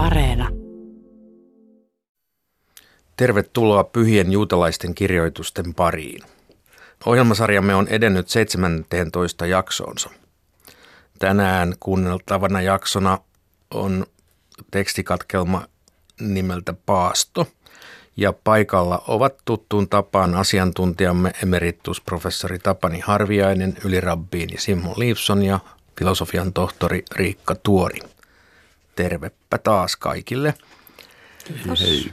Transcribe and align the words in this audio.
Areena. 0.00 0.48
Tervetuloa 3.16 3.84
pyhien 3.84 4.32
juutalaisten 4.32 4.94
kirjoitusten 4.94 5.74
pariin. 5.74 6.22
Ohjelmasarjamme 7.06 7.74
on 7.74 7.88
edennyt 7.88 8.28
17 8.28 9.46
jaksoonsa. 9.46 10.10
Tänään 11.18 11.74
kuunneltavana 11.80 12.60
jaksona 12.60 13.18
on 13.70 14.06
tekstikatkelma 14.70 15.64
nimeltä 16.20 16.74
Paasto. 16.86 17.46
Ja 18.16 18.32
paikalla 18.32 19.04
ovat 19.08 19.34
tuttuun 19.44 19.88
tapaan 19.88 20.34
asiantuntijamme 20.34 21.32
emeritusprofessori 21.42 22.58
Tapani 22.58 23.00
Harviainen, 23.00 23.76
ylirabbiini 23.84 24.58
Simon 24.58 24.94
Liivson 24.96 25.42
ja 25.42 25.60
filosofian 25.98 26.52
tohtori 26.52 27.02
Riikka 27.16 27.54
Tuori. 27.54 28.00
Tervepä 29.50 29.70
taas 29.70 29.96
kaikille. 29.96 30.54
Kiitos. 31.44 31.80
Hei. 31.80 32.12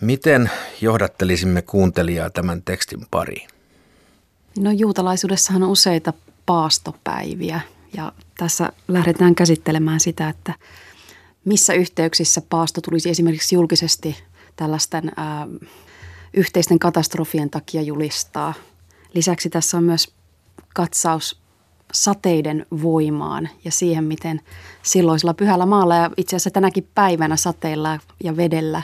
Miten 0.00 0.50
johdattelisimme 0.80 1.62
kuuntelijaa 1.62 2.30
tämän 2.30 2.62
tekstin 2.62 3.06
pariin? 3.10 3.48
No 4.58 4.70
juutalaisuudessahan 4.70 5.62
on 5.62 5.70
useita 5.70 6.12
paastopäiviä 6.46 7.60
ja 7.96 8.12
tässä 8.38 8.72
lähdetään 8.88 9.34
käsittelemään 9.34 10.00
sitä, 10.00 10.28
että 10.28 10.54
missä 11.44 11.72
yhteyksissä 11.72 12.42
paasto 12.48 12.80
tulisi 12.80 13.10
esimerkiksi 13.10 13.54
julkisesti 13.54 14.16
tällaisten 14.56 15.12
ää, 15.16 15.46
yhteisten 16.34 16.78
katastrofien 16.78 17.50
takia 17.50 17.82
julistaa. 17.82 18.54
Lisäksi 19.14 19.50
tässä 19.50 19.76
on 19.76 19.84
myös 19.84 20.12
katsaus 20.74 21.40
sateiden 22.02 22.66
voimaan 22.82 23.48
ja 23.64 23.70
siihen, 23.70 24.04
miten 24.04 24.40
silloisella 24.82 25.34
pyhällä 25.34 25.66
maalla 25.66 25.96
ja 25.96 26.10
itse 26.16 26.36
asiassa 26.36 26.50
tänäkin 26.50 26.88
päivänä 26.94 27.36
sateilla 27.36 27.98
ja 28.24 28.36
vedellä 28.36 28.82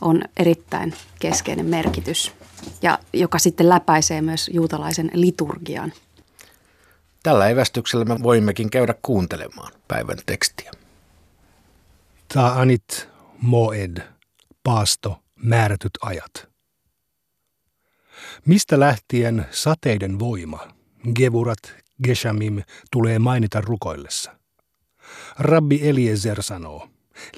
on 0.00 0.22
erittäin 0.36 0.94
keskeinen 1.20 1.66
merkitys, 1.66 2.32
ja 2.82 2.98
joka 3.12 3.38
sitten 3.38 3.68
läpäisee 3.68 4.22
myös 4.22 4.50
juutalaisen 4.52 5.10
liturgian. 5.14 5.92
Tällä 7.22 7.48
evästyksellä 7.48 8.04
me 8.04 8.16
voimmekin 8.22 8.70
käydä 8.70 8.94
kuuntelemaan 9.02 9.72
päivän 9.88 10.18
tekstiä. 10.26 10.72
Ta'anit 12.34 13.08
moed, 13.42 13.96
paasto, 14.62 15.18
määrätyt 15.36 15.98
ajat. 16.00 16.48
Mistä 18.46 18.80
lähtien 18.80 19.46
sateiden 19.50 20.18
voima, 20.18 20.68
gevurat, 21.14 21.74
geshamim, 22.04 22.62
tulee 22.90 23.18
mainita 23.18 23.60
rukoillessa? 23.60 24.38
Rabbi 25.38 25.88
Eliezer 25.88 26.42
sanoo, 26.42 26.88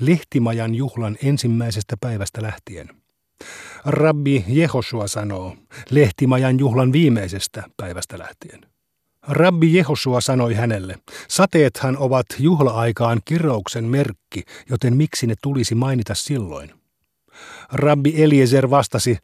lehtimajan 0.00 0.74
juhlan 0.74 1.16
ensimmäisestä 1.24 1.96
päivästä 2.00 2.42
lähtien. 2.42 2.88
Rabbi 3.84 4.44
Jehosua 4.48 5.08
sanoo, 5.08 5.56
lehtimajan 5.90 6.58
juhlan 6.58 6.92
viimeisestä 6.92 7.62
päivästä 7.76 8.18
lähtien. 8.18 8.60
Rabbi 9.28 9.74
Jehosua 9.74 10.20
sanoi 10.20 10.54
hänelle, 10.54 10.98
sateethan 11.28 11.96
ovat 11.96 12.26
juhla-aikaan 12.38 13.20
kirouksen 13.24 13.84
merkki, 13.84 14.42
joten 14.70 14.96
miksi 14.96 15.26
ne 15.26 15.34
tulisi 15.42 15.74
mainita 15.74 16.14
silloin? 16.14 16.70
Rabbi 17.72 18.22
Eliezer 18.22 18.70
vastasi, 18.70 19.18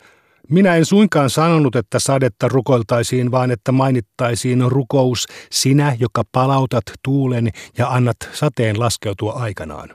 minä 0.48 0.76
en 0.76 0.84
suinkaan 0.84 1.30
sanonut, 1.30 1.76
että 1.76 1.98
sadetta 1.98 2.48
rukoiltaisiin, 2.48 3.30
vaan 3.30 3.50
että 3.50 3.72
mainittaisiin 3.72 4.64
rukous, 4.68 5.26
sinä, 5.50 5.96
joka 6.00 6.22
palautat 6.32 6.84
tuulen 7.02 7.50
ja 7.78 7.88
annat 7.88 8.16
sateen 8.32 8.80
laskeutua 8.80 9.32
aikanaan. 9.32 9.88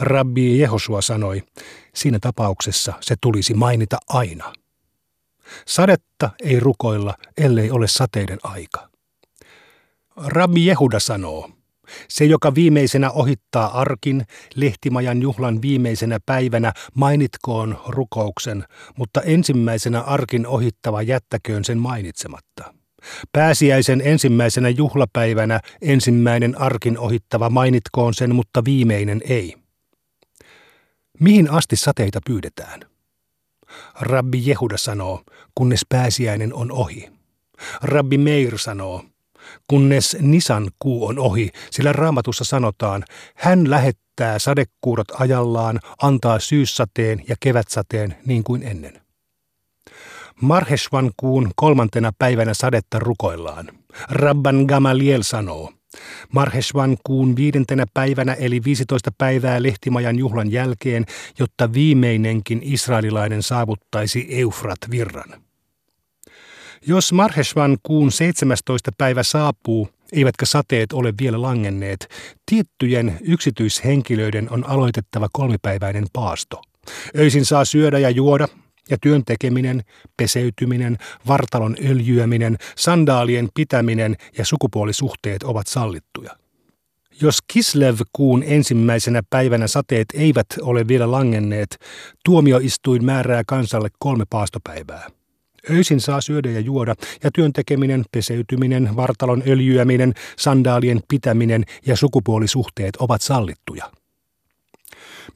Rabbi 0.00 0.58
Jehosua 0.58 1.00
sanoi, 1.00 1.42
siinä 1.94 2.18
tapauksessa 2.20 2.92
se 3.00 3.14
tulisi 3.20 3.54
mainita 3.54 3.98
aina. 4.08 4.52
Sadetta 5.66 6.30
ei 6.42 6.60
rukoilla, 6.60 7.14
ellei 7.38 7.70
ole 7.70 7.88
sateiden 7.88 8.38
aika. 8.42 8.88
Rabbi 10.16 10.66
Jehuda 10.66 11.00
sanoo, 11.00 11.50
se, 12.08 12.24
joka 12.24 12.54
viimeisenä 12.54 13.10
ohittaa 13.10 13.80
arkin, 13.80 14.26
lehtimajan 14.54 15.22
juhlan 15.22 15.62
viimeisenä 15.62 16.18
päivänä, 16.26 16.72
mainitkoon 16.94 17.78
rukouksen, 17.88 18.64
mutta 18.96 19.20
ensimmäisenä 19.20 20.00
arkin 20.00 20.46
ohittava 20.46 21.02
jättäköön 21.02 21.64
sen 21.64 21.78
mainitsematta. 21.78 22.74
Pääsiäisen 23.32 24.02
ensimmäisenä 24.04 24.68
juhlapäivänä 24.68 25.60
ensimmäinen 25.82 26.60
arkin 26.60 26.98
ohittava 26.98 27.50
mainitkoon 27.50 28.14
sen, 28.14 28.34
mutta 28.34 28.64
viimeinen 28.64 29.20
ei. 29.28 29.54
Mihin 31.20 31.50
asti 31.50 31.76
sateita 31.76 32.20
pyydetään? 32.26 32.80
Rabbi 34.00 34.42
Jehuda 34.46 34.76
sanoo, 34.76 35.22
kunnes 35.54 35.80
pääsiäinen 35.88 36.54
on 36.54 36.72
ohi. 36.72 37.10
Rabbi 37.82 38.18
Meir 38.18 38.58
sanoo, 38.58 39.04
kunnes 39.66 40.16
Nisan 40.20 40.70
kuu 40.78 41.06
on 41.06 41.18
ohi, 41.18 41.50
sillä 41.70 41.92
raamatussa 41.92 42.44
sanotaan, 42.44 43.04
hän 43.36 43.70
lähettää 43.70 44.38
sadekuurot 44.38 45.08
ajallaan, 45.18 45.80
antaa 46.02 46.38
syyssateen 46.38 47.22
ja 47.28 47.36
kevätsateen 47.40 48.16
niin 48.26 48.44
kuin 48.44 48.62
ennen. 48.62 49.00
Marheshvan 50.40 51.10
kuun 51.16 51.50
kolmantena 51.56 52.12
päivänä 52.18 52.54
sadetta 52.54 52.98
rukoillaan. 52.98 53.68
Rabban 54.10 54.64
Gamaliel 54.68 55.22
sanoo, 55.22 55.72
Marheshvan 56.32 56.96
kuun 57.04 57.36
viidentenä 57.36 57.86
päivänä 57.94 58.32
eli 58.32 58.64
15 58.64 59.10
päivää 59.18 59.62
lehtimajan 59.62 60.18
juhlan 60.18 60.52
jälkeen, 60.52 61.04
jotta 61.38 61.72
viimeinenkin 61.72 62.60
israelilainen 62.62 63.42
saavuttaisi 63.42 64.26
Eufrat 64.30 64.78
virran. 64.90 65.45
Jos 66.86 67.12
Marheshvan 67.12 67.78
kuun 67.82 68.12
17. 68.12 68.90
päivä 68.98 69.22
saapuu, 69.22 69.88
eivätkä 70.12 70.46
sateet 70.46 70.92
ole 70.92 71.14
vielä 71.20 71.42
langenneet, 71.42 72.08
tiettyjen 72.46 73.18
yksityishenkilöiden 73.22 74.50
on 74.50 74.66
aloitettava 74.66 75.28
kolmipäiväinen 75.32 76.06
paasto. 76.12 76.62
Öisin 77.18 77.44
saa 77.44 77.64
syödä 77.64 77.98
ja 77.98 78.10
juoda, 78.10 78.48
ja 78.90 78.96
työn 79.00 79.24
tekeminen, 79.24 79.82
peseytyminen, 80.16 80.98
vartalon 81.28 81.76
öljyäminen, 81.90 82.56
sandaalien 82.76 83.48
pitäminen 83.54 84.16
ja 84.38 84.44
sukupuolisuhteet 84.44 85.42
ovat 85.42 85.66
sallittuja. 85.66 86.30
Jos 87.20 87.38
Kislev-kuun 87.52 88.44
ensimmäisenä 88.46 89.22
päivänä 89.30 89.66
sateet 89.66 90.06
eivät 90.14 90.46
ole 90.62 90.88
vielä 90.88 91.10
langenneet, 91.10 91.78
tuomioistuin 92.24 93.04
määrää 93.04 93.42
kansalle 93.46 93.88
kolme 93.98 94.24
paastopäivää. 94.30 95.15
Öisin 95.70 96.00
saa 96.00 96.20
syödä 96.20 96.50
ja 96.50 96.60
juoda, 96.60 96.94
ja 97.24 97.30
työn 97.34 97.52
tekeminen, 97.52 98.04
peseytyminen, 98.12 98.96
vartalon 98.96 99.42
öljyäminen, 99.46 100.14
sandaalien 100.38 101.00
pitäminen 101.08 101.64
ja 101.86 101.96
sukupuolisuhteet 101.96 102.96
ovat 102.96 103.22
sallittuja. 103.22 103.90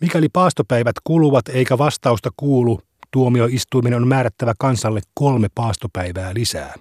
Mikäli 0.01 0.29
paastopäivät 0.29 0.97
kuluvat 1.05 1.49
eikä 1.49 1.79
vastausta 1.79 2.31
kuulu, 2.37 2.81
tuomioistuimen 3.11 3.95
on 3.95 4.09
määrättävä 4.09 4.53
kansalle 4.59 5.01
kolme 5.15 5.49
paastopäivää 5.55 6.35
lisää. 6.35 6.75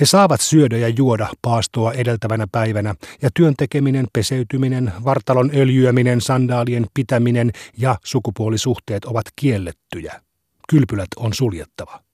He 0.00 0.06
saavat 0.06 0.40
syödä 0.40 0.76
ja 0.76 0.88
juoda 0.88 1.28
paastoa 1.42 1.92
edeltävänä 1.92 2.46
päivänä, 2.52 2.94
ja 3.22 3.30
työn 3.34 3.54
tekeminen, 3.58 4.06
peseytyminen, 4.12 4.92
vartalon 5.04 5.50
öljyäminen, 5.54 6.20
sandaalien 6.20 6.86
pitäminen 6.94 7.50
ja 7.78 7.96
sukupuolisuhteet 8.04 9.04
ovat 9.04 9.24
kiellettyjä. 9.36 10.20
Kylpylät 10.68 11.08
on 11.16 11.34
suljettava. 11.34 12.09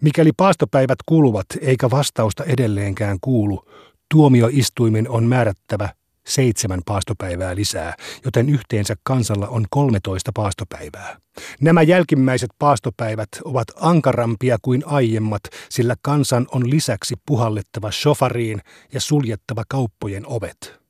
Mikäli 0.00 0.30
paastopäivät 0.36 0.98
kuluvat 1.06 1.46
eikä 1.60 1.90
vastausta 1.90 2.44
edelleenkään 2.44 3.18
kuulu, 3.20 3.64
tuomioistuimen 4.10 5.08
on 5.08 5.24
määrättävä 5.24 5.88
seitsemän 6.26 6.80
paastopäivää 6.86 7.54
lisää, 7.54 7.94
joten 8.24 8.48
yhteensä 8.48 8.94
kansalla 9.02 9.48
on 9.48 9.66
13 9.70 10.30
paastopäivää. 10.34 11.16
Nämä 11.60 11.82
jälkimmäiset 11.82 12.50
paastopäivät 12.58 13.28
ovat 13.44 13.68
ankarampia 13.76 14.56
kuin 14.62 14.82
aiemmat, 14.86 15.42
sillä 15.70 15.94
kansan 16.02 16.46
on 16.52 16.70
lisäksi 16.70 17.14
puhallettava 17.26 17.90
shofariin 17.90 18.60
ja 18.92 19.00
suljettava 19.00 19.62
kauppojen 19.68 20.26
ovet. 20.26 20.80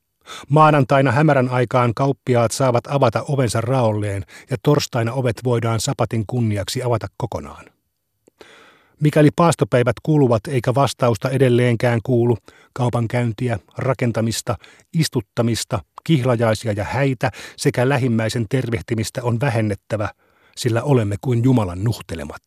Maanantaina 0.48 1.12
hämärän 1.12 1.48
aikaan 1.48 1.94
kauppiaat 1.94 2.52
saavat 2.52 2.86
avata 2.86 3.24
ovensa 3.28 3.60
raolleen 3.60 4.24
ja 4.50 4.56
torstaina 4.62 5.12
ovet 5.12 5.36
voidaan 5.44 5.80
sapatin 5.80 6.24
kunniaksi 6.26 6.82
avata 6.82 7.06
kokonaan. 7.16 7.77
Mikäli 9.00 9.28
paastopäivät 9.36 9.96
kuluvat 10.02 10.46
eikä 10.46 10.74
vastausta 10.74 11.30
edelleenkään 11.30 12.00
kuulu, 12.04 12.38
kaupankäyntiä, 12.72 13.58
rakentamista, 13.76 14.56
istuttamista, 14.92 15.80
kihlajaisia 16.04 16.72
ja 16.72 16.84
häitä 16.84 17.30
sekä 17.56 17.88
lähimmäisen 17.88 18.46
tervehtimistä 18.48 19.22
on 19.22 19.40
vähennettävä, 19.40 20.08
sillä 20.56 20.82
olemme 20.82 21.16
kuin 21.20 21.44
Jumalan 21.44 21.84
nuhtelemat. 21.84 22.42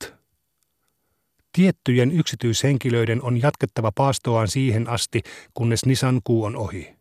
Tiettyjen 1.53 2.11
yksityishenkilöiden 2.11 3.21
on 3.21 3.41
jatkettava 3.41 3.91
paastoaan 3.95 4.47
siihen 4.47 4.89
asti, 4.89 5.21
kunnes 5.53 5.85
Nisan 5.85 6.21
kuu 6.23 6.43
on 6.43 6.55
ohi. 6.55 6.95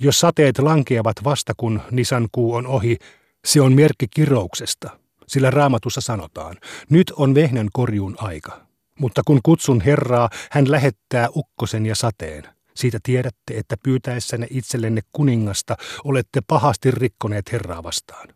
Jos 0.00 0.20
sateet 0.20 0.58
lankeavat 0.58 1.16
vasta 1.24 1.52
kun 1.56 1.80
nisankuu 1.90 2.54
on 2.54 2.66
ohi, 2.66 2.96
se 3.44 3.60
on 3.60 3.72
merkki 3.72 4.06
kirouksesta, 4.10 4.98
sillä 5.26 5.50
raamatussa 5.50 6.00
sanotaan, 6.00 6.56
nyt 6.90 7.12
on 7.16 7.34
vehnän 7.34 7.68
korjuun 7.72 8.16
aika. 8.18 8.65
Mutta 9.00 9.22
kun 9.26 9.40
kutsun 9.42 9.80
Herraa, 9.80 10.28
hän 10.50 10.70
lähettää 10.70 11.28
ukkosen 11.36 11.86
ja 11.86 11.94
sateen. 11.94 12.42
Siitä 12.74 12.98
tiedätte, 13.02 13.54
että 13.54 13.76
pyytäessänne 13.82 14.46
itsellenne 14.50 15.00
kuningasta 15.12 15.76
olette 16.04 16.40
pahasti 16.46 16.90
rikkoneet 16.90 17.52
Herraa 17.52 17.82
vastaan. 17.82 18.28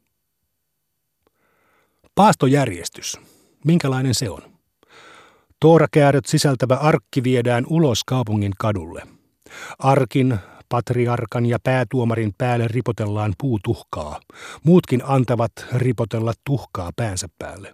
Paastojärjestys. 2.15 3.19
Minkälainen 3.65 4.15
se 4.15 4.31
on? 4.31 4.43
Toorakäädöt 5.61 6.27
sisältävä 6.27 6.75
arkki 6.75 7.23
viedään 7.23 7.67
ulos 7.69 8.05
kaupungin 8.05 8.53
kadulle. 8.59 9.03
Arkin, 9.79 10.39
patriarkan 10.69 11.47
ja 11.47 11.59
päätuomarin 11.65 12.33
päälle 12.39 12.69
ripotellaan 12.69 13.35
puutuhkaa. 13.39 14.21
Muutkin 14.65 15.03
antavat 15.05 15.53
ripotella 15.73 16.33
tuhkaa 16.45 16.91
päänsä 16.97 17.29
päälle. 17.39 17.73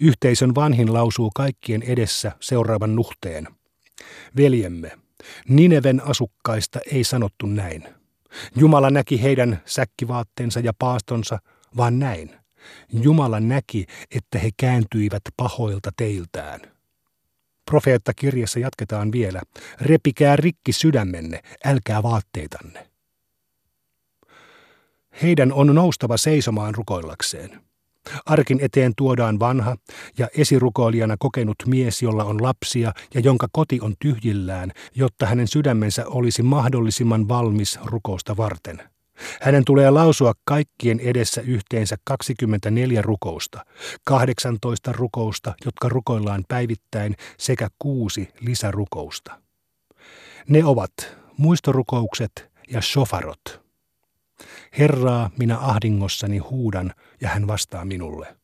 Yhteisön 0.00 0.54
vanhin 0.54 0.92
lausuu 0.92 1.30
kaikkien 1.34 1.82
edessä 1.82 2.32
seuraavan 2.40 2.96
nuhteen. 2.96 3.48
Veljemme, 4.36 4.98
Nineven 5.48 6.02
asukkaista 6.04 6.80
ei 6.92 7.04
sanottu 7.04 7.46
näin. 7.46 7.84
Jumala 8.56 8.90
näki 8.90 9.22
heidän 9.22 9.62
säkkivaatteensa 9.64 10.60
ja 10.60 10.72
paastonsa, 10.78 11.38
vaan 11.76 11.98
näin. 11.98 12.30
Jumala 12.92 13.40
näki, 13.40 13.86
että 14.16 14.38
he 14.38 14.50
kääntyivät 14.56 15.22
pahoilta 15.36 15.90
teiltään. 15.96 16.60
Profeetta 17.64 18.14
kirjassa 18.14 18.58
jatketaan 18.58 19.12
vielä. 19.12 19.42
Repikää 19.80 20.36
rikki 20.36 20.72
sydämenne, 20.72 21.42
älkää 21.64 22.02
vaatteitanne. 22.02 22.90
Heidän 25.22 25.52
on 25.52 25.74
noustava 25.74 26.16
seisomaan 26.16 26.74
rukoillakseen. 26.74 27.69
Arkin 28.26 28.58
eteen 28.62 28.92
tuodaan 28.96 29.38
vanha 29.38 29.76
ja 30.18 30.28
esirukoilijana 30.36 31.16
kokenut 31.18 31.56
mies, 31.66 32.02
jolla 32.02 32.24
on 32.24 32.42
lapsia 32.42 32.92
ja 33.14 33.20
jonka 33.20 33.46
koti 33.52 33.78
on 33.82 33.94
tyhjillään, 33.98 34.72
jotta 34.94 35.26
hänen 35.26 35.48
sydämensä 35.48 36.06
olisi 36.06 36.42
mahdollisimman 36.42 37.28
valmis 37.28 37.78
rukousta 37.84 38.36
varten. 38.36 38.82
Hänen 39.40 39.64
tulee 39.64 39.90
lausua 39.90 40.32
kaikkien 40.44 41.00
edessä 41.00 41.40
yhteensä 41.40 41.96
24 42.04 43.02
rukousta, 43.02 43.64
18 44.04 44.92
rukousta, 44.92 45.54
jotka 45.64 45.88
rukoillaan 45.88 46.44
päivittäin, 46.48 47.14
sekä 47.38 47.68
kuusi 47.78 48.28
lisärukousta. 48.40 49.40
Ne 50.48 50.64
ovat 50.64 50.92
muistorukoukset 51.36 52.50
ja 52.70 52.80
shofarot. 52.80 53.59
Herraa 54.78 55.30
minä 55.38 55.58
ahdingossani 55.58 56.38
huudan 56.38 56.94
ja 57.20 57.28
hän 57.28 57.46
vastaa 57.46 57.84
minulle. 57.84 58.36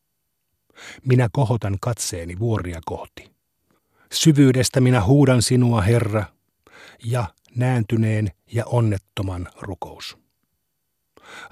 Minä 1.05 1.28
kohotan 1.32 1.76
katseeni 1.81 2.38
vuoria 2.38 2.81
kohti. 2.84 3.31
Syvyydestä 4.12 4.81
minä 4.81 5.05
huudan 5.05 5.43
sinua, 5.43 5.81
Herra, 5.81 6.25
ja 7.05 7.25
nääntyneen 7.55 8.31
ja 8.52 8.64
onnettoman 8.67 9.49
rukous. 9.61 10.19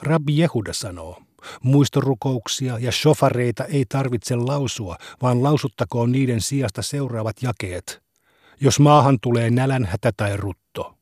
Rabbi 0.02 0.38
Jehuda 0.38 0.72
sanoo, 0.72 1.22
muistorukouksia 1.62 2.78
ja 2.78 2.92
shofareita 2.92 3.64
ei 3.64 3.84
tarvitse 3.88 4.36
lausua, 4.36 4.96
vaan 5.22 5.42
lausuttakoon 5.42 6.12
niiden 6.12 6.40
sijasta 6.40 6.82
seuraavat 6.82 7.36
jakeet. 7.42 8.02
Jos 8.60 8.80
maahan 8.80 9.18
tulee 9.20 9.50
nälänhätä 9.50 10.12
tai 10.16 10.36
rutto. 10.36 10.98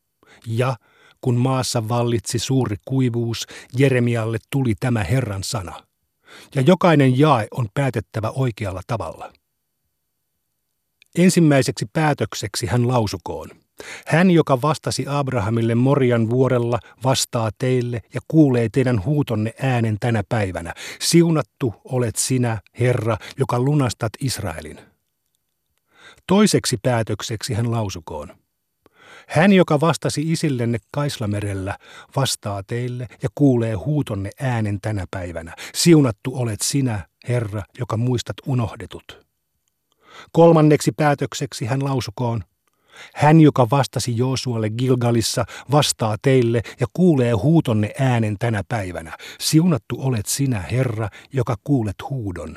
Ja 0.46 0.76
kun 1.22 1.36
maassa 1.36 1.88
vallitsi 1.88 2.38
suuri 2.38 2.76
kuivuus, 2.84 3.46
Jeremialle 3.78 4.38
tuli 4.50 4.74
tämä 4.80 5.04
Herran 5.04 5.44
sana. 5.44 5.86
Ja 6.54 6.62
jokainen 6.62 7.18
jae 7.18 7.48
on 7.50 7.68
päätettävä 7.74 8.30
oikealla 8.30 8.80
tavalla. 8.86 9.32
Ensimmäiseksi 11.18 11.86
päätökseksi 11.92 12.66
hän 12.66 12.88
lausukoon– 12.88 13.50
hän, 14.06 14.30
joka 14.30 14.62
vastasi 14.62 15.04
Abrahamille 15.08 15.74
Morian 15.74 16.30
vuorella, 16.30 16.78
vastaa 17.04 17.50
teille 17.58 18.02
ja 18.14 18.20
kuulee 18.28 18.68
teidän 18.72 19.04
huutonne 19.04 19.54
äänen 19.62 19.96
tänä 20.00 20.22
päivänä. 20.28 20.74
Siunattu 21.00 21.74
olet 21.84 22.16
sinä, 22.16 22.58
Herra, 22.80 23.16
joka 23.38 23.60
lunastat 23.60 24.12
Israelin. 24.20 24.80
Toiseksi 26.26 26.76
päätökseksi 26.82 27.54
hän 27.54 27.70
lausukoon. 27.70 28.41
Hän, 29.28 29.52
joka 29.52 29.80
vastasi 29.80 30.32
isillenne 30.32 30.78
Kaislamerellä, 30.90 31.78
vastaa 32.16 32.62
teille 32.62 33.08
ja 33.22 33.28
kuulee 33.34 33.74
huutonne 33.74 34.30
äänen 34.40 34.80
tänä 34.80 35.04
päivänä. 35.10 35.54
Siunattu 35.74 36.36
olet 36.36 36.60
sinä, 36.60 37.06
Herra, 37.28 37.62
joka 37.78 37.96
muistat 37.96 38.36
unohdetut. 38.46 39.26
Kolmanneksi 40.32 40.92
päätökseksi 40.92 41.64
hän 41.64 41.84
lausukoon. 41.84 42.44
Hän, 43.14 43.40
joka 43.40 43.70
vastasi 43.70 44.16
Joosualle 44.16 44.70
Gilgalissa, 44.70 45.44
vastaa 45.70 46.16
teille 46.22 46.62
ja 46.80 46.86
kuulee 46.92 47.32
huutonne 47.32 47.90
äänen 47.98 48.36
tänä 48.38 48.62
päivänä. 48.68 49.16
Siunattu 49.40 49.96
olet 49.98 50.26
sinä, 50.26 50.60
Herra, 50.60 51.08
joka 51.32 51.56
kuulet 51.64 51.96
huudon. 52.10 52.56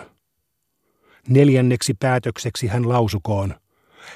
Neljänneksi 1.27 1.93
päätökseksi 1.93 2.67
hän 2.67 2.89
lausukoon. 2.89 3.55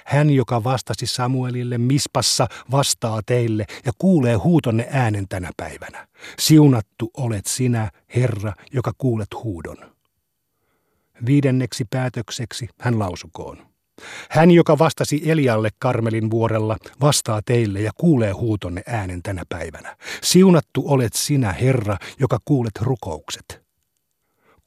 Hän, 0.06 0.30
joka 0.30 0.64
vastasi 0.64 1.06
Samuelille 1.08 1.78
Mispassa, 1.78 2.48
vastaa 2.72 3.22
teille 3.26 3.66
ja 3.86 3.92
kuulee 3.98 4.36
huutonne 4.36 4.88
äänen 4.92 5.28
tänä 5.28 5.52
päivänä. 5.58 6.08
Siunattu 6.40 7.12
olet 7.18 7.46
sinä, 7.46 7.92
Herra, 8.16 8.54
joka 8.74 8.92
kuulet 8.98 9.28
huudon. 9.44 9.78
Viidenneksi 11.26 11.86
päätökseksi 11.90 12.68
hän 12.80 13.00
lausukoon. 13.00 13.70
Hän, 14.30 14.52
joka 14.52 14.78
vastasi 14.78 15.22
Elialle 15.26 15.70
Karmelin 15.80 16.32
vuorella, 16.32 16.78
vastaa 17.02 17.42
teille 17.46 17.82
ja 17.82 17.92
kuulee 17.98 18.32
huutonne 18.32 18.84
äänen 18.88 19.24
tänä 19.24 19.44
päivänä. 19.50 19.98
Siunattu 20.24 20.84
olet 20.86 21.14
sinä, 21.14 21.52
Herra, 21.52 21.98
joka 22.20 22.38
kuulet 22.46 22.82
rukoukset. 22.82 23.69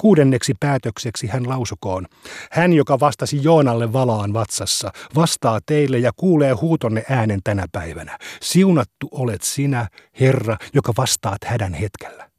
Kuudenneksi 0.02 0.54
päätökseksi 0.60 1.26
hän 1.26 1.48
lausukoon. 1.48 2.06
Hän, 2.52 2.72
joka 2.72 3.00
vastasi 3.00 3.42
Joonalle 3.42 3.92
valaan 3.92 4.32
vatsassa, 4.32 4.90
vastaa 5.14 5.60
teille 5.66 5.98
ja 5.98 6.10
kuulee 6.16 6.52
huutonne 6.52 7.04
äänen 7.08 7.40
tänä 7.44 7.66
päivänä. 7.72 8.18
Siunattu 8.40 9.08
olet 9.12 9.42
sinä, 9.42 9.88
Herra, 10.20 10.56
joka 10.74 10.92
vastaat 10.96 11.44
hädän 11.44 11.74
hetkellä. 11.74 12.30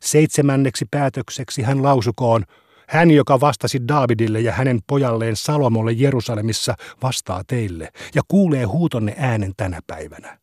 Seitsemänneksi 0.00 0.84
päätökseksi 0.90 1.62
hän 1.62 1.82
lausukoon. 1.82 2.44
Hän, 2.88 3.10
joka 3.10 3.40
vastasi 3.40 3.88
Daavidille 3.88 4.40
ja 4.40 4.52
hänen 4.52 4.78
pojalleen 4.86 5.36
Salomolle 5.36 5.92
Jerusalemissa, 5.92 6.74
vastaa 7.02 7.42
teille 7.46 7.88
ja 8.14 8.22
kuulee 8.28 8.64
huutonne 8.64 9.14
äänen 9.18 9.52
tänä 9.56 9.80
päivänä. 9.86 10.38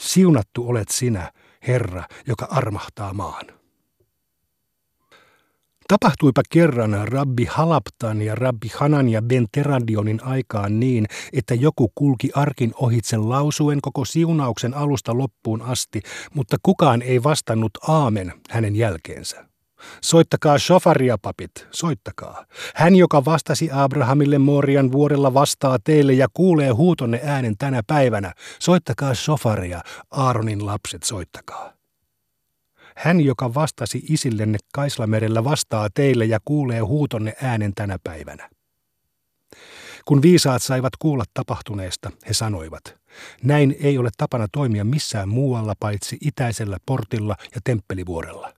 Siunattu 0.00 0.68
olet 0.68 0.88
sinä, 0.88 1.32
Herra, 1.66 2.04
joka 2.26 2.46
armahtaa 2.50 3.14
maan. 3.14 3.63
Tapahtuipa 5.88 6.42
kerran 6.50 7.08
rabbi 7.08 7.44
Halaptan 7.44 8.22
ja 8.22 8.34
rabbi 8.34 8.70
Hanania 8.76 9.22
ben 9.22 9.46
Teradionin 9.52 10.24
aikaan 10.24 10.80
niin, 10.80 11.06
että 11.32 11.54
joku 11.54 11.92
kulki 11.94 12.30
arkin 12.34 12.72
ohitse 12.76 13.16
lausuen 13.16 13.80
koko 13.80 14.04
siunauksen 14.04 14.74
alusta 14.74 15.18
loppuun 15.18 15.62
asti, 15.62 16.02
mutta 16.34 16.56
kukaan 16.62 17.02
ei 17.02 17.22
vastannut 17.22 17.70
aamen 17.88 18.32
hänen 18.50 18.76
jälkeensä. 18.76 19.46
Soittakaa 20.02 20.58
shofaria, 20.58 21.18
papit, 21.18 21.50
soittakaa. 21.70 22.44
Hän, 22.74 22.96
joka 22.96 23.24
vastasi 23.24 23.68
Abrahamille 23.72 24.38
Morian 24.38 24.92
vuorella, 24.92 25.34
vastaa 25.34 25.78
teille 25.84 26.12
ja 26.12 26.28
kuulee 26.34 26.70
huutonne 26.70 27.20
äänen 27.24 27.54
tänä 27.58 27.82
päivänä. 27.86 28.32
Soittakaa 28.58 29.14
shofaria, 29.14 29.80
Aaronin 30.10 30.66
lapset, 30.66 31.02
soittakaa. 31.02 31.72
Hän, 32.96 33.20
joka 33.20 33.54
vastasi 33.54 34.02
isillenne 34.08 34.58
Kaislamerellä, 34.72 35.44
vastaa 35.44 35.88
teille 35.94 36.24
ja 36.24 36.38
kuulee 36.44 36.80
huutonne 36.80 37.34
äänen 37.42 37.72
tänä 37.74 37.98
päivänä. 38.04 38.50
Kun 40.04 40.22
viisaat 40.22 40.62
saivat 40.62 40.92
kuulla 40.98 41.24
tapahtuneesta, 41.34 42.10
he 42.28 42.32
sanoivat, 42.32 42.82
näin 43.42 43.76
ei 43.80 43.98
ole 43.98 44.10
tapana 44.16 44.46
toimia 44.52 44.84
missään 44.84 45.28
muualla 45.28 45.74
paitsi 45.80 46.18
itäisellä 46.20 46.76
portilla 46.86 47.36
ja 47.54 47.60
temppelivuorella. 47.64 48.54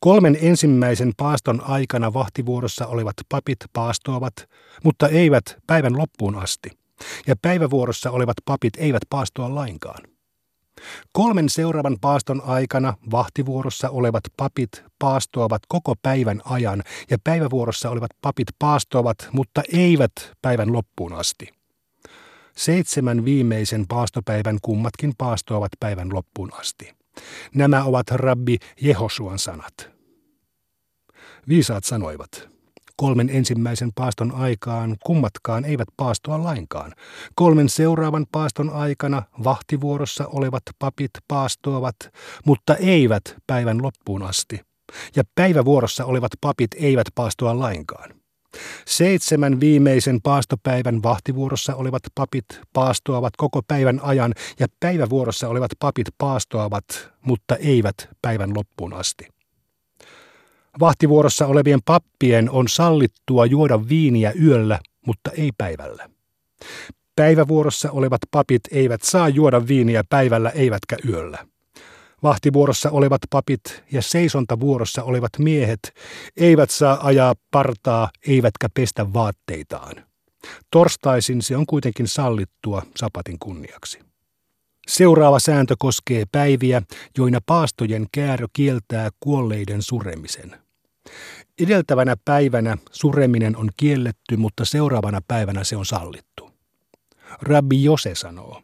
Kolmen 0.00 0.38
ensimmäisen 0.40 1.12
paaston 1.16 1.60
aikana 1.60 2.12
vahtivuorossa 2.12 2.86
olevat 2.86 3.16
papit 3.28 3.58
paastoavat, 3.72 4.34
mutta 4.84 5.08
eivät 5.08 5.44
päivän 5.66 5.98
loppuun 5.98 6.36
asti, 6.36 6.70
ja 7.26 7.36
päivävuorossa 7.42 8.10
olevat 8.10 8.36
papit 8.44 8.76
eivät 8.76 9.02
paastoa 9.10 9.54
lainkaan. 9.54 10.13
Kolmen 11.12 11.48
seuraavan 11.48 11.96
paaston 12.00 12.42
aikana 12.46 12.94
vahtivuorossa 13.10 13.90
olevat 13.90 14.24
papit 14.36 14.84
paastoavat 14.98 15.62
koko 15.68 15.94
päivän 16.02 16.40
ajan 16.44 16.82
ja 17.10 17.18
päivävuorossa 17.24 17.90
olevat 17.90 18.10
papit 18.20 18.48
paastoavat, 18.58 19.28
mutta 19.32 19.62
eivät 19.72 20.12
päivän 20.42 20.72
loppuun 20.72 21.12
asti. 21.12 21.48
Seitsemän 22.56 23.24
viimeisen 23.24 23.86
paastopäivän 23.88 24.58
kummatkin 24.62 25.12
paastoavat 25.18 25.72
päivän 25.80 26.14
loppuun 26.14 26.52
asti. 26.54 26.94
Nämä 27.54 27.84
ovat 27.84 28.10
rabbi 28.10 28.58
Jehosuan 28.80 29.38
sanat. 29.38 29.90
Viisaat 31.48 31.84
sanoivat, 31.84 32.48
kolmen 32.96 33.30
ensimmäisen 33.30 33.90
paaston 33.94 34.32
aikaan 34.32 34.96
kummatkaan 35.04 35.64
eivät 35.64 35.88
paastoa 35.96 36.42
lainkaan. 36.42 36.92
Kolmen 37.34 37.68
seuraavan 37.68 38.26
paaston 38.32 38.70
aikana 38.70 39.22
vahtivuorossa 39.44 40.26
olevat 40.26 40.62
papit 40.78 41.10
paastoavat, 41.28 41.96
mutta 42.44 42.76
eivät 42.76 43.22
päivän 43.46 43.82
loppuun 43.82 44.22
asti. 44.22 44.60
Ja 45.16 45.22
päivävuorossa 45.34 46.04
olevat 46.04 46.32
papit 46.40 46.70
eivät 46.74 47.06
paastoa 47.14 47.58
lainkaan. 47.58 48.10
Seitsemän 48.86 49.60
viimeisen 49.60 50.20
paastopäivän 50.22 51.02
vahtivuorossa 51.02 51.74
olevat 51.74 52.02
papit 52.14 52.44
paastoavat 52.72 53.36
koko 53.36 53.62
päivän 53.68 54.00
ajan 54.02 54.34
ja 54.60 54.66
päivävuorossa 54.80 55.48
olevat 55.48 55.70
papit 55.78 56.06
paastoavat, 56.18 56.84
mutta 57.22 57.56
eivät 57.56 58.08
päivän 58.22 58.54
loppuun 58.54 58.92
asti. 58.92 59.33
Vahtivuorossa 60.80 61.46
olevien 61.46 61.80
pappien 61.84 62.50
on 62.50 62.68
sallittua 62.68 63.46
juoda 63.46 63.88
viiniä 63.88 64.32
yöllä, 64.42 64.80
mutta 65.06 65.30
ei 65.30 65.50
päivällä. 65.58 66.08
Päivävuorossa 67.16 67.90
olevat 67.90 68.20
papit 68.30 68.62
eivät 68.70 69.02
saa 69.02 69.28
juoda 69.28 69.68
viiniä 69.68 70.04
päivällä 70.08 70.50
eivätkä 70.50 70.96
yöllä. 71.08 71.46
Vahtivuorossa 72.22 72.90
olevat 72.90 73.20
papit 73.30 73.82
ja 73.92 74.02
seisontavuorossa 74.02 75.02
olevat 75.02 75.32
miehet 75.38 75.80
eivät 76.36 76.70
saa 76.70 77.06
ajaa 77.06 77.34
partaa 77.50 78.10
eivätkä 78.26 78.68
pestä 78.74 79.12
vaatteitaan. 79.12 79.94
Torstaisin 80.70 81.42
se 81.42 81.56
on 81.56 81.66
kuitenkin 81.66 82.08
sallittua 82.08 82.82
sapatin 82.96 83.38
kunniaksi. 83.38 83.98
Seuraava 84.86 85.38
sääntö 85.38 85.74
koskee 85.78 86.24
päiviä, 86.32 86.82
joina 87.18 87.38
paastojen 87.46 88.06
käärö 88.12 88.46
kieltää 88.52 89.10
kuolleiden 89.20 89.82
suremisen. 89.82 90.63
Edeltävänä 91.62 92.16
päivänä 92.24 92.76
sureminen 92.90 93.56
on 93.56 93.70
kielletty, 93.76 94.36
mutta 94.36 94.64
seuraavana 94.64 95.20
päivänä 95.28 95.64
se 95.64 95.76
on 95.76 95.86
sallittu. 95.86 96.50
Rabbi 97.42 97.84
Jose 97.84 98.14
sanoo, 98.14 98.62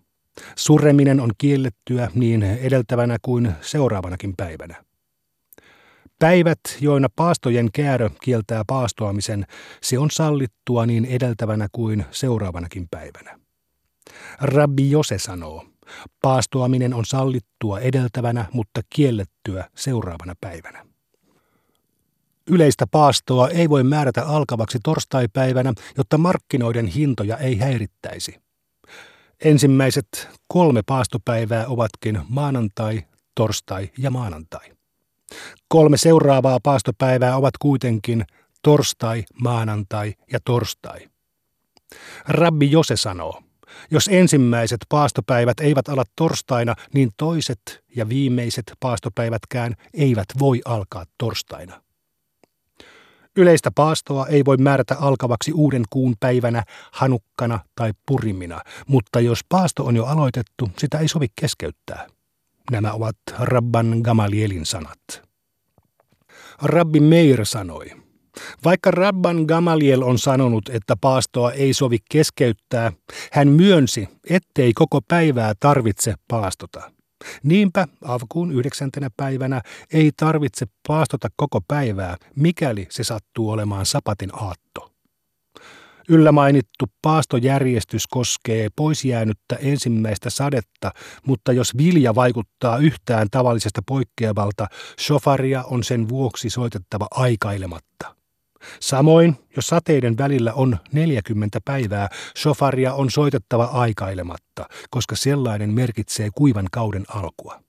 sureminen 0.56 1.20
on 1.20 1.30
kiellettyä 1.38 2.11
niin 2.14 2.42
edeltävänä 2.42 3.16
kuin 3.23 3.52
seuraavanakin 3.61 4.35
päivänä. 4.37 4.85
Päivät, 6.18 6.61
joina 6.80 7.09
paastojen 7.16 7.73
käärö 7.73 8.11
kieltää 8.23 8.62
paastoamisen, 8.66 9.47
se 9.82 9.99
on 9.99 10.11
sallittua 10.11 10.87
niin 10.87 11.04
edeltävänä 11.04 11.68
kuin 11.73 12.04
seuraavanakin 12.11 12.88
päivänä. 12.90 13.38
Rabbi 14.40 14.90
Jose 14.90 15.18
sanoo, 15.18 15.64
paastoaminen 16.23 16.94
on 16.94 17.04
sallittua 17.04 17.80
edeltävänä, 17.80 18.44
mutta 18.52 18.80
kiellettyä 18.94 19.70
seuraavana 19.76 20.35
päivänä. 20.40 20.89
Yleistä 22.50 22.87
paastoa 22.90 23.49
ei 23.49 23.69
voi 23.69 23.85
määrätä 23.85 24.26
alkavaksi 24.26 24.78
torstaipäivänä, 24.85 25.73
jotta 25.99 26.19
markkinoiden 26.19 26.87
hintoja 26.87 27.37
ei 27.37 27.59
häirittäisi. 27.59 28.40
Ensimmäiset 29.45 30.28
kolme 30.49 30.83
paastopäivää 30.87 31.66
ovatkin 31.66 32.21
maanantai, 32.28 33.02
torstai 33.35 33.90
ja 33.99 34.11
maanantai. 34.11 34.73
Kolme 35.69 35.97
seuraavaa 35.97 36.59
paastopäivää 36.62 37.37
ovat 37.37 37.59
kuitenkin 37.59 38.25
torstai, 38.62 39.25
maanantai 39.42 40.14
ja 40.33 40.38
torstai. 40.45 41.11
Rabbi 42.28 42.71
Jose 42.71 42.97
sanoo, 42.97 43.42
jos 43.90 44.09
ensimmäiset 44.12 44.80
paastopäivät 44.88 45.61
eivät 45.61 45.88
ala 45.88 46.04
torstaina, 46.16 46.75
niin 46.95 47.11
toiset 47.16 47.61
ja 47.97 48.09
viimeiset 48.09 48.73
paastopäivätkään 48.80 49.75
eivät 49.95 50.28
voi 50.38 50.61
alkaa 50.64 51.04
torstaina. 51.19 51.83
Yleistä 53.37 53.70
paastoa 53.75 54.26
ei 54.26 54.44
voi 54.44 54.56
määrätä 54.56 54.96
alkavaksi 55.00 55.52
uuden 55.52 55.82
kuun 55.90 56.14
päivänä, 56.20 56.62
hanukkana 56.92 57.60
tai 57.75 57.92
purimina, 58.06 58.60
mutta 58.87 59.20
jos 59.20 59.40
paasto 59.49 59.84
on 59.84 59.96
jo 59.96 60.04
aloitettu, 60.04 60.70
sitä 60.78 60.99
ei 60.99 61.08
sovi 61.08 61.26
keskeyttää. 61.40 62.06
Nämä 62.70 62.92
ovat 62.92 63.16
Rabban 63.38 64.00
Gamalielin 64.02 64.66
sanat. 64.66 64.99
Rabbi 66.62 67.00
Meir 67.00 67.46
sanoi, 67.46 67.87
vaikka 68.64 68.90
Rabban 68.90 69.44
Gamaliel 69.49 70.02
on 70.02 70.18
sanonut, 70.18 70.68
että 70.68 70.96
paastoa 71.00 71.52
ei 71.52 71.75
sovi 71.75 71.99
keskeyttää, 72.10 72.92
hän 73.32 73.49
myönsi, 73.49 74.08
ettei 74.30 74.72
koko 74.72 75.00
päivää 75.08 75.52
tarvitse 75.60 76.14
paastota. 76.28 76.92
Niinpä 77.43 77.89
avkuun 78.05 78.53
yhdeksäntenä 78.53 79.11
päivänä 79.17 79.62
ei 79.93 80.11
tarvitse 80.17 80.67
paastota 80.89 81.29
koko 81.37 81.61
päivää, 81.69 82.17
mikäli 82.37 82.87
se 82.91 83.05
sattuu 83.05 83.50
olemaan 83.50 83.87
sapatin 83.87 84.31
aatto. 84.35 84.93
Yllä 86.09 86.33
mainittu 86.33 86.87
paastojärjestys 87.03 88.07
koskee 88.07 88.69
poisjäänyttä 88.77 89.57
ensimmäistä 89.61 90.31
sadetta, 90.31 90.93
mutta 91.27 91.53
jos 91.53 91.77
vilja 91.77 92.15
vaikuttaa 92.15 92.79
yhtään 92.79 93.29
tavallisesta 93.31 93.83
poikkeavalta, 93.87 94.67
shofaria 95.00 95.62
on 95.65 95.85
sen 95.85 96.09
vuoksi 96.09 96.50
soitettava 96.50 97.07
aikailematta. 97.11 98.20
Samoin, 98.81 99.37
jos 99.57 99.67
sateiden 99.67 100.19
välillä 100.19 100.52
on 100.52 100.79
40 100.93 101.61
päivää, 101.64 102.09
shofaria 102.38 102.95
on 102.95 103.11
soitettava 103.11 103.64
aikailematta, 103.64 104.67
koska 104.90 105.17
sellainen 105.17 105.71
merkitsee 105.71 106.29
kuivan 106.35 106.67
kauden 106.73 107.05
alkua. 107.09 107.62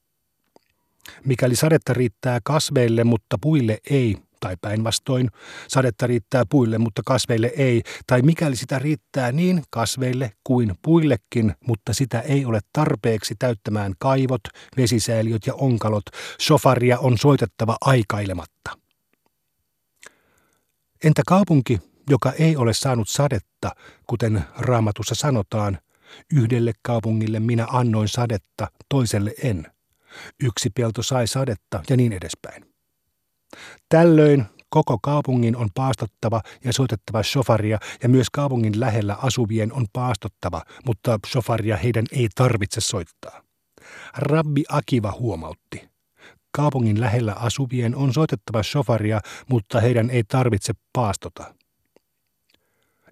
Mikäli 1.25 1.55
sadetta 1.55 1.93
riittää 1.93 2.39
kasveille, 2.43 3.03
mutta 3.03 3.38
puille 3.41 3.77
ei, 3.89 4.17
tai 4.39 4.55
päinvastoin, 4.62 5.29
sadetta 5.67 6.07
riittää 6.07 6.43
puille, 6.50 6.77
mutta 6.77 7.01
kasveille 7.05 7.51
ei, 7.57 7.81
tai 8.07 8.21
mikäli 8.21 8.55
sitä 8.55 8.79
riittää 8.79 9.31
niin 9.31 9.63
kasveille 9.69 10.31
kuin 10.43 10.75
puillekin, 10.81 11.53
mutta 11.67 11.93
sitä 11.93 12.19
ei 12.19 12.45
ole 12.45 12.60
tarpeeksi 12.74 13.36
täyttämään 13.39 13.93
kaivot, 14.00 14.41
vesisäiliöt 14.77 15.48
ja 15.48 15.53
onkalot, 15.53 16.03
shofaria 16.41 17.00
on 17.00 17.17
soitettava 17.17 17.77
aikailematta. 17.81 18.80
Entä 21.03 21.22
kaupunki, 21.27 21.79
joka 22.10 22.31
ei 22.31 22.55
ole 22.55 22.74
saanut 22.74 23.10
sadetta, 23.10 23.75
kuten 24.08 24.46
raamatussa 24.58 25.15
sanotaan, 25.15 25.79
yhdelle 26.34 26.74
kaupungille 26.81 27.39
minä 27.39 27.67
annoin 27.72 28.08
sadetta, 28.08 28.67
toiselle 28.89 29.34
en. 29.43 29.67
Yksi 30.43 30.70
pelto 30.70 31.03
sai 31.03 31.27
sadetta 31.27 31.84
ja 31.89 31.98
niin 31.98 32.13
edespäin. 32.13 32.65
Tällöin 33.89 34.46
koko 34.70 34.98
kaupungin 35.03 35.55
on 35.55 35.70
paastottava 35.75 36.41
ja 36.63 36.74
soitettava 36.74 37.24
shofaria 37.24 37.79
ja 38.03 38.10
myös 38.10 38.29
kaupungin 38.29 38.79
lähellä 38.79 39.17
asuvien 39.22 39.74
on 39.74 39.86
paastottava, 39.93 40.63
mutta 40.86 41.20
shofaria 41.27 41.77
heidän 41.77 42.05
ei 42.12 42.29
tarvitse 42.36 42.81
soittaa. 42.81 43.41
Rabbi 44.17 44.63
Akiva 44.70 45.12
huomautti. 45.20 45.90
Kaupungin 46.51 47.00
lähellä 47.00 47.34
asuvien 47.34 47.96
on 47.96 48.13
soitettava 48.13 48.63
shofaria, 48.63 49.22
mutta 49.50 49.79
heidän 49.79 50.10
ei 50.10 50.24
tarvitse 50.24 50.74
paastota. 50.93 51.55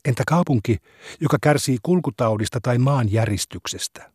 Entä 0.06 0.24
kaupunki, 0.28 0.78
joka 1.22 1.38
kärsii 1.42 1.78
kulkutaudista 1.84 2.60
tai 2.62 2.78
maanjäristyksestä? 2.78 4.12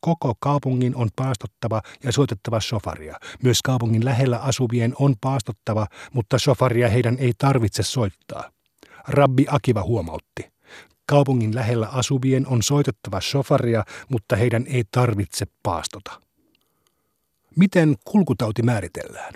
Koko 0.00 0.34
kaupungin 0.40 0.96
on 0.96 1.08
paastottava 1.16 1.82
ja 2.04 2.12
soitettava 2.12 2.60
shofaria. 2.60 3.16
Myös 3.42 3.62
kaupungin 3.62 4.04
lähellä 4.04 4.38
asuvien 4.38 4.94
on 4.98 5.14
paastottava, 5.20 5.86
mutta 6.12 6.38
shofaria 6.38 6.88
heidän 6.88 7.16
ei 7.18 7.32
tarvitse 7.38 7.82
soittaa. 7.82 8.50
Rabbi 9.08 9.46
Akiva 9.48 9.82
huomautti. 9.82 10.52
Kaupungin 11.06 11.54
lähellä 11.54 11.88
asuvien 11.88 12.46
on 12.46 12.62
soitettava 12.62 13.20
shofaria, 13.20 13.84
mutta 14.08 14.36
heidän 14.36 14.64
ei 14.66 14.84
tarvitse 14.90 15.46
paastota. 15.62 16.29
Miten 17.56 17.96
kulkutauti 18.04 18.62
määritellään? 18.62 19.34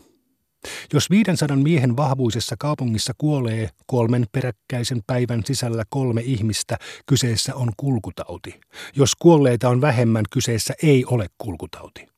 Jos 0.92 1.10
500 1.10 1.56
miehen 1.56 1.96
vahvuisessa 1.96 2.56
kaupungissa 2.58 3.12
kuolee 3.18 3.70
kolmen 3.86 4.26
peräkkäisen 4.32 5.02
päivän 5.06 5.42
sisällä 5.44 5.84
kolme 5.88 6.20
ihmistä, 6.20 6.76
kyseessä 7.06 7.54
on 7.54 7.72
kulkutauti. 7.76 8.60
Jos 8.96 9.14
kuolleita 9.14 9.68
on 9.68 9.80
vähemmän, 9.80 10.24
kyseessä 10.30 10.74
ei 10.82 11.04
ole 11.04 11.26
kulkutauti. 11.38 12.08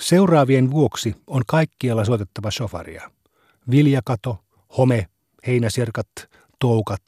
Seuraavien 0.00 0.70
vuoksi 0.70 1.14
on 1.26 1.42
kaikkialla 1.46 2.04
soitettava 2.04 2.50
shofaria. 2.50 3.10
Viljakato, 3.70 4.44
home, 4.78 5.08
heinäsirkat, 5.46 6.08
toukat, 6.58 7.02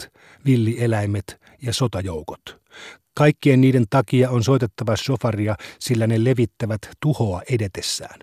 villieläimet 0.44 1.40
ja 1.62 1.72
sotajoukot. 1.72 2.60
Kaikkien 3.18 3.60
niiden 3.60 3.84
takia 3.90 4.30
on 4.30 4.44
soitettava 4.44 4.96
shofaria, 4.96 5.56
sillä 5.80 6.06
ne 6.06 6.24
levittävät 6.24 6.78
tuhoa 7.02 7.42
edetessään. 7.50 8.20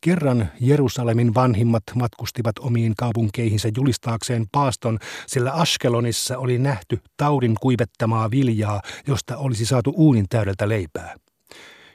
Kerran 0.00 0.48
Jerusalemin 0.60 1.34
vanhimmat 1.34 1.82
matkustivat 1.94 2.58
omiin 2.58 2.94
kaupunkeihinsa 2.96 3.68
julistaakseen 3.76 4.46
paaston, 4.52 4.98
sillä 5.26 5.52
Askelonissa 5.52 6.38
oli 6.38 6.58
nähty 6.58 6.98
taudin 7.16 7.54
kuivettamaa 7.60 8.30
viljaa, 8.30 8.82
josta 9.06 9.36
olisi 9.36 9.66
saatu 9.66 9.92
uunin 9.96 10.26
täydeltä 10.28 10.68
leipää. 10.68 11.16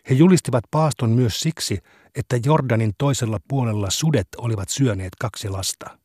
He 0.09 0.15
julistivat 0.15 0.63
paaston 0.71 1.09
myös 1.09 1.39
siksi, 1.39 1.79
että 2.15 2.39
Jordanin 2.45 2.93
toisella 2.97 3.39
puolella 3.47 3.89
sudet 3.89 4.27
olivat 4.37 4.69
syöneet 4.69 5.13
kaksi 5.19 5.49
lasta. 5.49 5.99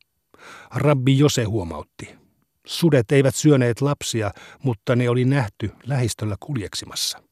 Rabbi 0.75 1.17
Jose 1.17 1.43
huomautti. 1.43 2.20
Sudet 2.67 3.11
eivät 3.11 3.35
syöneet 3.35 3.81
lapsia, 3.81 4.31
mutta 4.63 4.95
ne 4.95 5.09
oli 5.09 5.25
nähty 5.25 5.71
lähistöllä 5.85 6.35
kuljeksimassa. 6.39 7.23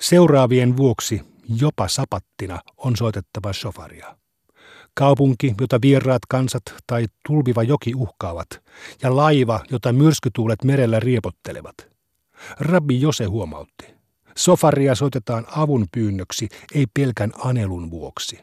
Seuraavien 0.00 0.76
vuoksi 0.76 1.20
jopa 1.60 1.88
sapattina 1.88 2.60
on 2.76 2.96
soitettava 2.96 3.52
shofaria. 3.52 4.16
Kaupunki, 4.94 5.54
jota 5.60 5.78
vieraat 5.82 6.22
kansat 6.28 6.62
tai 6.86 7.06
tulviva 7.26 7.62
joki 7.62 7.94
uhkaavat, 7.94 8.48
ja 9.02 9.16
laiva, 9.16 9.60
jota 9.70 9.92
myrskytuulet 9.92 10.64
merellä 10.64 11.00
riepottelevat. 11.00 11.74
Rabbi 12.60 13.00
Jose 13.00 13.24
huomautti. 13.24 13.86
Sofaria 14.36 14.94
soitetaan 14.94 15.46
avun 15.56 15.86
pyynnöksi, 15.92 16.48
ei 16.74 16.86
pelkän 16.94 17.32
anelun 17.38 17.90
vuoksi. 17.90 18.38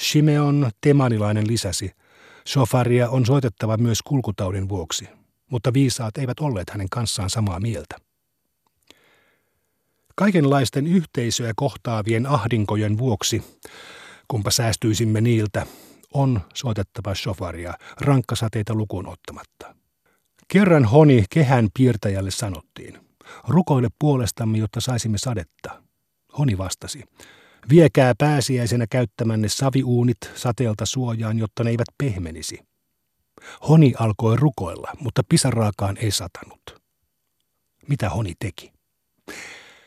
Shimeon 0.00 0.70
temanilainen 0.80 1.46
lisäsi, 1.46 1.90
sofaria 2.48 3.10
on 3.10 3.26
soitettava 3.26 3.76
myös 3.76 4.02
kulkutaudin 4.02 4.68
vuoksi, 4.68 5.08
mutta 5.50 5.72
viisaat 5.72 6.18
eivät 6.18 6.40
olleet 6.40 6.70
hänen 6.70 6.88
kanssaan 6.90 7.30
samaa 7.30 7.60
mieltä. 7.60 7.96
Kaikenlaisten 10.16 10.86
yhteisöä 10.86 11.52
kohtaavien 11.56 12.26
ahdinkojen 12.26 12.98
vuoksi, 12.98 13.60
kumpa 14.28 14.50
säästyisimme 14.50 15.20
niiltä, 15.20 15.66
on 16.14 16.40
soitettava 16.54 17.14
shofaria 17.14 17.74
rankkasateita 18.00 18.74
lukuun 18.74 19.08
ottamatta. 19.08 19.74
Kerran 20.48 20.84
honi 20.84 21.24
kehän 21.30 21.68
piirtäjälle 21.78 22.30
sanottiin, 22.30 22.98
rukoile 23.48 23.88
puolestamme, 23.98 24.58
jotta 24.58 24.80
saisimme 24.80 25.18
sadetta. 25.18 25.82
Honi 26.38 26.58
vastasi, 26.58 27.04
viekää 27.68 28.14
pääsiäisenä 28.18 28.86
käyttämänne 28.90 29.48
saviuunit 29.48 30.18
sateelta 30.34 30.86
suojaan, 30.86 31.38
jotta 31.38 31.64
ne 31.64 31.70
eivät 31.70 31.88
pehmenisi. 31.98 32.58
Honi 33.68 33.94
alkoi 33.98 34.36
rukoilla, 34.36 34.92
mutta 35.00 35.22
pisaraakaan 35.28 35.96
ei 35.96 36.10
satanut. 36.10 36.82
Mitä 37.88 38.10
Honi 38.10 38.34
teki? 38.38 38.72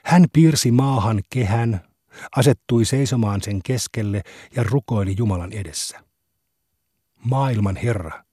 Hän 0.04 0.26
piirsi 0.34 0.72
maahan 0.72 1.22
kehän, 1.30 1.88
asettui 2.36 2.86
seisomaan 2.86 3.42
sen 3.42 3.60
keskelle 3.64 4.22
ja 4.56 4.64
rukoili 4.64 5.16
Jumalan 5.18 5.54
edessä. 5.54 6.00
Maailman 7.24 7.76
Herra, 7.76 8.24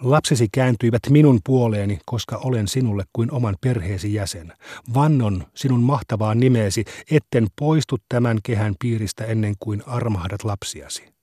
lapsesi 0.00 0.48
kääntyivät 0.52 1.02
minun 1.08 1.40
puoleeni, 1.44 1.98
koska 2.06 2.36
olen 2.36 2.68
sinulle 2.68 3.04
kuin 3.12 3.32
oman 3.32 3.56
perheesi 3.60 4.14
jäsen. 4.14 4.52
Vannon 4.94 5.46
sinun 5.54 5.82
mahtavaa 5.82 6.34
nimeesi, 6.34 6.84
etten 7.10 7.46
poistu 7.58 7.96
tämän 8.08 8.38
kehän 8.42 8.74
piiristä 8.80 9.24
ennen 9.24 9.54
kuin 9.60 9.82
armahdat 9.86 10.44
lapsiasi. 10.44 11.14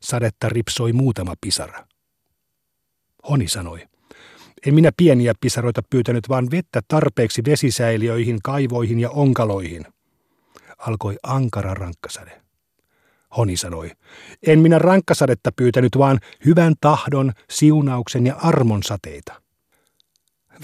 Sadetta 0.00 0.48
ripsoi 0.48 0.92
muutama 0.92 1.34
pisara. 1.40 1.86
Honi 3.28 3.48
sanoi, 3.48 3.88
en 4.66 4.74
minä 4.74 4.90
pieniä 4.96 5.32
pisaroita 5.40 5.82
pyytänyt, 5.90 6.28
vaan 6.28 6.50
vettä 6.50 6.80
tarpeeksi 6.88 7.42
vesisäiliöihin, 7.44 8.38
kaivoihin 8.42 9.00
ja 9.00 9.10
onkaloihin. 9.10 9.86
Alkoi 10.78 11.16
ankara 11.22 11.74
rankkasade. 11.74 12.47
Honi 13.36 13.56
sanoi, 13.56 13.90
en 14.46 14.58
minä 14.58 14.78
rankkasadetta 14.78 15.52
pyytänyt, 15.52 15.98
vaan 15.98 16.20
hyvän 16.44 16.74
tahdon, 16.80 17.32
siunauksen 17.50 18.26
ja 18.26 18.34
armon 18.34 18.82
sateita. 18.82 19.42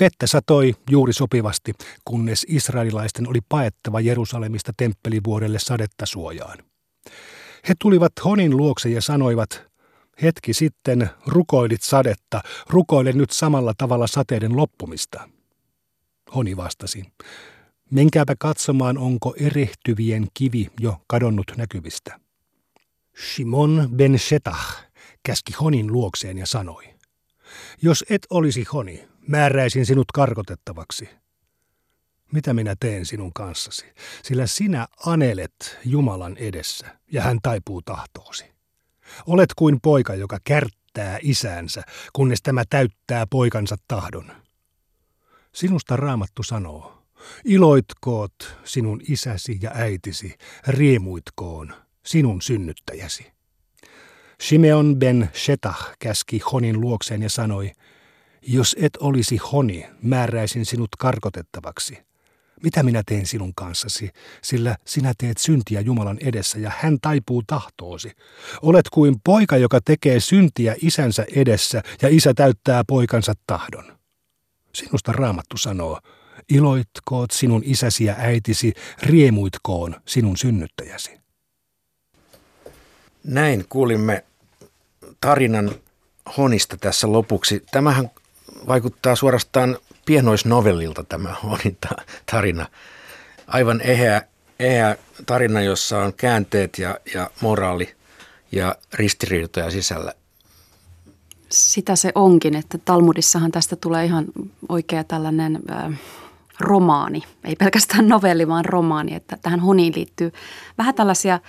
Vettä 0.01 0.27
satoi 0.27 0.75
juuri 0.91 1.13
sopivasti, 1.13 1.73
kunnes 2.05 2.47
israelilaisten 2.49 3.29
oli 3.29 3.41
paettava 3.49 4.01
Jerusalemista 4.01 4.73
temppelivuodelle 4.77 5.59
sadetta 5.59 6.07
suojaan. 6.07 6.59
He 7.69 7.75
tulivat 7.79 8.13
Honin 8.25 8.57
luokse 8.57 8.89
ja 8.89 9.03
sanoivat, 9.03 9.75
Hetki 10.23 10.55
sitten 10.55 11.11
rukoilit 11.27 11.83
sadetta, 11.83 12.41
rukoile 12.71 13.13
nyt 13.13 13.31
samalla 13.31 13.75
tavalla 13.79 14.07
sateiden 14.07 14.57
loppumista. 14.57 15.29
Honi 16.35 16.57
vastasi, 16.57 17.05
menkääpä 17.91 18.35
katsomaan, 18.39 18.99
onko 18.99 19.35
erehtyvien 19.41 20.27
kivi 20.35 20.69
jo 20.81 20.97
kadonnut 21.07 21.53
näkyvistä. 21.57 22.24
Shimon 23.19 23.89
ben 23.97 24.19
Shetah 24.19 24.85
käski 25.23 25.53
Honin 25.53 25.93
luokseen 25.93 26.39
ja 26.39 26.47
sanoi, 26.47 26.95
jos 27.83 28.05
et 28.11 28.27
olisi 28.31 28.65
Honi, 28.73 29.09
määräisin 29.29 29.87
sinut 29.87 30.13
karkotettavaksi. 30.13 31.09
Mitä 32.33 32.55
minä 32.55 32.77
teen 32.81 33.07
sinun 33.07 33.33
kanssasi, 33.33 33.87
sillä 34.23 34.47
sinä 34.47 34.87
anelet 35.07 35.79
Jumalan 35.85 36.37
edessä 36.37 36.99
ja 37.13 37.23
hän 37.23 37.39
taipuu 37.43 37.83
tahtoosi. 37.83 38.45
Olet 39.27 39.55
kuin 39.57 39.81
poika, 39.81 40.15
joka 40.15 40.39
kärttää 40.45 41.19
isänsä, 41.23 41.83
kunnes 42.13 42.43
tämä 42.43 42.65
täyttää 42.71 43.27
poikansa 43.27 43.77
tahdon. 43.89 44.33
Sinusta 45.53 45.97
raamattu 45.97 46.43
sanoo, 46.43 47.03
iloitkoot 47.45 48.59
sinun 48.65 49.01
isäsi 49.09 49.59
ja 49.63 49.71
äitisi, 49.75 50.35
riemuitkoon 50.69 51.84
sinun 52.07 52.43
synnyttäjäsi. 52.43 53.33
Shimeon 54.43 54.97
ben 54.97 55.31
Shetah 55.35 55.97
käski 55.99 56.39
Honin 56.53 56.81
luokseen 56.81 57.23
ja 57.23 57.31
sanoi, 57.31 57.73
jos 58.43 58.77
et 58.81 58.97
olisi 58.97 59.37
Honi, 59.37 59.87
määräisin 60.03 60.67
sinut 60.67 60.91
karkotettavaksi– 60.99 61.99
mitä 62.65 62.83
minä 62.83 63.03
teen 63.07 63.27
sinun 63.27 63.55
kanssasi, 63.55 64.11
sillä 64.43 64.77
sinä 64.85 65.13
teet 65.19 65.39
syntiä 65.39 65.81
Jumalan 65.81 66.19
edessä 66.21 66.59
ja 66.59 66.73
hän 66.79 66.99
taipuu 67.03 67.43
tahtoosi. 67.47 68.13
Olet 68.63 68.89
kuin 68.89 69.17
poika, 69.25 69.57
joka 69.57 69.81
tekee 69.85 70.21
syntiä 70.21 70.75
isänsä 70.83 71.27
edessä 71.37 71.83
ja 72.03 72.09
isä 72.09 72.35
täyttää 72.35 72.85
poikansa 72.89 73.33
tahdon. 73.47 73.99
Sinusta 74.75 75.13
raamattu 75.13 75.57
sanoo, 75.57 76.01
iloitkoot 76.49 77.31
sinun 77.31 77.63
isäsi 77.65 78.05
ja 78.05 78.15
äitisi, 78.19 78.73
riemuitkoon 79.03 79.97
sinun 80.07 80.37
synnyttäjäsi. 80.37 81.24
Näin 83.25 83.65
kuulimme 83.69 84.25
tarinan 85.21 85.71
Honista 86.37 86.77
tässä 86.77 87.13
lopuksi. 87.13 87.63
Tämähän 87.71 88.11
vaikuttaa 88.67 89.17
suorastaan 89.17 89.79
pienoisnovellilta 90.07 91.05
tämä 91.05 91.35
on 91.45 91.59
tarina. 92.33 92.67
Aivan 93.47 93.81
eheä, 93.81 94.23
eheä 94.61 94.97
tarina, 95.27 95.61
jossa 95.61 95.99
on 95.99 96.13
käänteet 96.13 96.79
ja, 96.79 96.99
ja 97.15 97.31
moraali 97.41 97.95
ja 98.53 98.75
ristiriitoja 98.93 99.71
sisällä. 99.71 100.13
Sitä 101.51 101.97
se 101.97 102.13
onkin, 102.15 102.57
että 102.57 102.79
Talmudissahan 102.79 103.53
tästä 103.53 103.77
tulee 103.77 104.05
ihan 104.05 104.25
oikea 104.69 105.05
tällainen 105.05 105.59
äh, 105.71 105.99
romaani, 106.61 107.23
ei 107.45 107.57
pelkästään 107.57 108.09
novelli, 108.09 108.49
vaan 108.49 108.65
romaani, 108.65 109.15
että 109.15 109.39
tähän 109.43 109.61
honiin 109.61 109.93
liittyy 109.97 110.33
vähän 110.79 110.95
tällaisia 110.95 111.41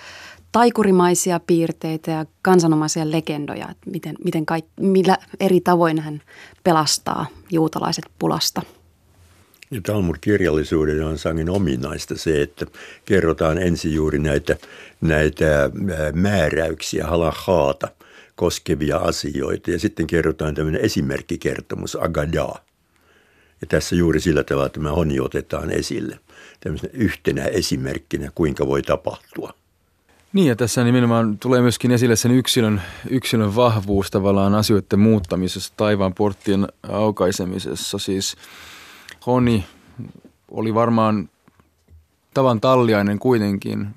taikurimaisia 0.55 1.39
piirteitä 1.39 2.11
ja 2.11 2.25
kansanomaisia 2.41 3.11
legendoja, 3.11 3.67
että 3.71 3.89
miten, 3.89 4.15
miten 4.23 4.45
kaik, 4.45 4.65
millä 4.79 5.17
eri 5.39 5.61
tavoin 5.61 5.99
hän 5.99 6.21
pelastaa 6.63 7.25
juutalaiset 7.51 8.05
pulasta. 8.19 8.61
Ja 9.71 9.81
Talmud-kirjallisuuden 9.81 11.03
on 11.05 11.17
sangen 11.17 11.49
ominaista 11.49 12.17
se, 12.17 12.41
että 12.41 12.65
kerrotaan 13.05 13.57
ensin 13.57 13.93
juuri 13.93 14.19
näitä, 14.19 14.57
näitä 15.01 15.69
määräyksiä, 16.13 17.07
halahaata 17.07 17.87
koskevia 18.35 18.97
asioita 18.97 19.71
ja 19.71 19.79
sitten 19.79 20.07
kerrotaan 20.07 20.55
tämmöinen 20.55 20.81
esimerkkikertomus, 20.81 21.97
agadaa. 22.01 22.59
Ja 23.61 23.67
tässä 23.67 23.95
juuri 23.95 24.19
sillä 24.19 24.43
tavalla 24.43 24.69
tämä 24.69 24.91
honi 24.91 25.19
otetaan 25.19 25.71
esille 25.71 26.19
tämmöisenä 26.59 26.93
yhtenä 26.93 27.45
esimerkkinä, 27.45 28.31
kuinka 28.35 28.67
voi 28.67 28.81
tapahtua– 28.81 29.53
niin 30.35 30.47
ja 30.47 30.55
tässä 30.55 30.83
nimenomaan 30.83 31.37
tulee 31.37 31.61
myöskin 31.61 31.91
esille 31.91 32.15
sen 32.15 32.31
yksilön, 32.31 32.81
yksilön 33.09 33.55
vahvuus 33.55 34.11
tavallaan 34.11 34.55
asioiden 34.55 34.99
muuttamisessa, 34.99 35.73
taivaan 35.77 36.13
porttien 36.13 36.67
aukaisemisessa. 36.89 37.97
Siis 37.97 38.35
Honi 39.25 39.65
oli 40.51 40.73
varmaan 40.73 41.29
tavan 42.33 42.61
talliainen 42.61 43.19
kuitenkin, 43.19 43.87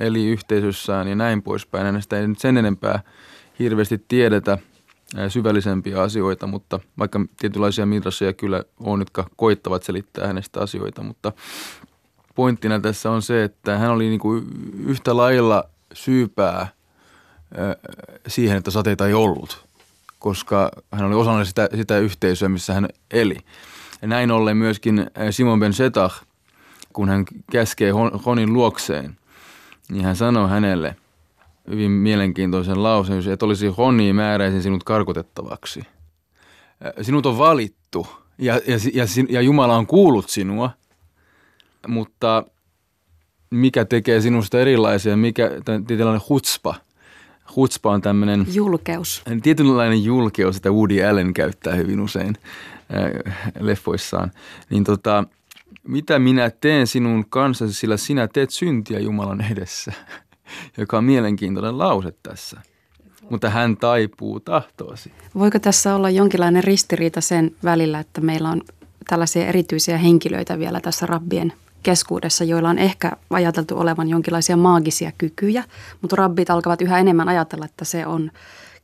eli 0.00 0.26
yhteisössään 0.26 1.08
ja 1.08 1.14
näin 1.14 1.42
poispäin. 1.42 1.86
Hänestä 1.86 2.18
ei 2.18 2.28
nyt 2.28 2.38
sen 2.38 2.56
enempää 2.56 3.02
hirveästi 3.58 4.04
tiedetä 4.08 4.58
syvällisempiä 5.28 6.02
asioita, 6.02 6.46
mutta 6.46 6.80
vaikka 6.98 7.20
tietynlaisia 7.36 7.86
midrasseja 7.86 8.32
kyllä 8.32 8.64
on, 8.80 9.00
jotka 9.00 9.26
koittavat 9.36 9.82
selittää 9.82 10.26
hänestä 10.26 10.60
asioita, 10.60 11.02
mutta 11.02 11.32
pointtina 12.34 12.80
tässä 12.80 13.10
on 13.10 13.22
se, 13.22 13.44
että 13.44 13.78
hän 13.78 13.90
oli 13.90 14.08
niin 14.08 14.20
kuin 14.20 14.44
yhtä 14.86 15.16
lailla 15.16 15.64
syypää 15.94 16.66
siihen, 18.26 18.56
että 18.56 18.70
sateita 18.70 19.06
ei 19.06 19.14
ollut, 19.14 19.64
koska 20.18 20.70
hän 20.92 21.06
oli 21.06 21.14
osana 21.14 21.44
sitä, 21.44 21.68
sitä 21.76 21.98
yhteisöä, 21.98 22.48
missä 22.48 22.74
hän 22.74 22.88
eli. 23.10 23.36
Ja 24.02 24.08
näin 24.08 24.30
ollen 24.30 24.56
myöskin 24.56 25.06
Simon 25.30 25.60
Ben 25.60 25.72
Setach, 25.72 26.22
kun 26.92 27.08
hän 27.08 27.24
käskee 27.50 27.90
Honin 28.26 28.52
luokseen, 28.52 29.16
niin 29.88 30.04
hän 30.04 30.16
sanoi 30.16 30.48
hänelle 30.48 30.96
hyvin 31.68 31.90
mielenkiintoisen 31.90 32.82
lauseen, 32.82 33.32
että 33.32 33.46
olisi 33.46 33.66
Honi 33.66 34.12
määräisin 34.12 34.62
sinut 34.62 34.84
karkotettavaksi. 34.84 35.82
Sinut 37.02 37.26
on 37.26 37.38
valittu 37.38 38.06
ja, 38.38 38.54
ja, 38.54 38.76
ja, 38.94 39.04
ja 39.28 39.40
Jumala 39.40 39.76
on 39.76 39.86
kuullut 39.86 40.28
sinua, 40.28 40.70
mutta 41.88 42.44
mikä 43.52 43.84
tekee 43.84 44.20
sinusta 44.20 44.60
erilaisia, 44.60 45.16
mikä 45.16 45.50
tällainen 45.64 46.20
hutspa. 46.28 46.74
Hutspa 47.56 47.90
on 47.90 48.02
tämmöinen... 48.02 48.46
Julkeus. 48.52 49.22
Tietynlainen 49.42 50.04
julkeus, 50.04 50.56
että 50.56 50.70
Woody 50.70 51.04
Allen 51.04 51.34
käyttää 51.34 51.74
hyvin 51.74 52.00
usein 52.00 52.36
äh, 53.26 53.52
leffoissaan. 53.60 54.30
Niin 54.70 54.84
tota, 54.84 55.24
mitä 55.88 56.18
minä 56.18 56.50
teen 56.50 56.86
sinun 56.86 57.24
kanssasi, 57.28 57.74
sillä 57.74 57.96
sinä 57.96 58.28
teet 58.28 58.50
syntiä 58.50 58.98
Jumalan 58.98 59.52
edessä, 59.52 59.92
joka 60.78 60.98
on 60.98 61.04
mielenkiintoinen 61.04 61.78
lause 61.78 62.14
tässä. 62.22 62.60
Mutta 63.30 63.50
hän 63.50 63.76
taipuu 63.76 64.40
tahtoosi. 64.40 65.12
Voiko 65.34 65.58
tässä 65.58 65.94
olla 65.94 66.10
jonkinlainen 66.10 66.64
ristiriita 66.64 67.20
sen 67.20 67.50
välillä, 67.64 67.98
että 68.00 68.20
meillä 68.20 68.50
on 68.50 68.62
tällaisia 69.08 69.46
erityisiä 69.46 69.98
henkilöitä 69.98 70.58
vielä 70.58 70.80
tässä 70.80 71.06
rabbien 71.06 71.52
keskuudessa, 71.82 72.44
joilla 72.44 72.70
on 72.70 72.78
ehkä 72.78 73.12
ajateltu 73.30 73.78
olevan 73.78 74.08
jonkinlaisia 74.08 74.56
maagisia 74.56 75.12
kykyjä, 75.18 75.64
mutta 76.00 76.16
rabbit 76.16 76.50
alkavat 76.50 76.82
yhä 76.82 76.98
enemmän 76.98 77.28
ajatella, 77.28 77.64
että 77.64 77.84
se 77.84 78.06
on 78.06 78.30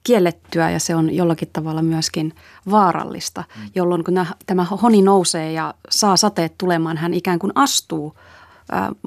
kiellettyä 0.02 0.70
ja 0.70 0.78
se 0.80 0.94
on 0.94 1.14
jollakin 1.14 1.48
tavalla 1.52 1.82
myöskin 1.82 2.34
vaarallista, 2.70 3.44
mm. 3.56 3.70
jolloin 3.74 4.04
kun 4.04 4.26
tämä 4.46 4.64
honi 4.64 5.02
nousee 5.02 5.52
ja 5.52 5.74
saa 5.90 6.16
sateet 6.16 6.54
tulemaan, 6.58 6.96
hän 6.96 7.14
ikään 7.14 7.38
kuin 7.38 7.52
astuu 7.54 8.16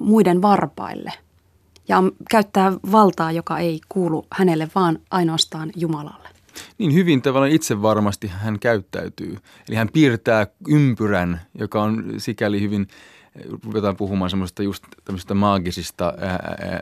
muiden 0.01 0.41
varpaille 0.41 1.13
ja 1.87 2.03
käyttää 2.31 2.73
valtaa, 2.91 3.31
joka 3.31 3.59
ei 3.59 3.79
kuulu 3.89 4.25
hänelle, 4.31 4.69
vaan 4.75 4.99
ainoastaan 5.11 5.71
Jumalalle. 5.75 6.29
Niin 6.77 6.93
hyvin 6.93 7.21
tavallaan 7.21 7.51
itse 7.51 7.81
varmasti 7.81 8.27
hän 8.27 8.59
käyttäytyy. 8.59 9.37
Eli 9.69 9.75
hän 9.75 9.89
piirtää 9.93 10.47
ympyrän, 10.67 11.41
joka 11.59 11.83
on 11.83 12.13
sikäli 12.17 12.61
hyvin 12.61 12.87
ruvetaan 13.63 13.95
puhumaan 13.95 14.29
semmoista 14.29 14.63
just 14.63 14.83
tämmöistä 15.05 15.33
maagisista, 15.33 16.13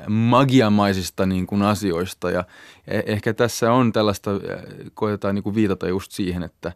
magiamaisista 0.08 1.26
niin 1.26 1.48
kuin 1.48 1.62
asioista 1.62 2.32
ja 2.32 2.44
e, 2.88 3.02
ehkä 3.06 3.34
tässä 3.34 3.72
on 3.72 3.92
tällaista, 3.92 4.32
koetetaan 4.94 5.36
niin 5.36 5.44
kuin 5.44 5.56
viitata 5.56 5.88
just 5.88 6.12
siihen, 6.12 6.44
että 6.44 6.72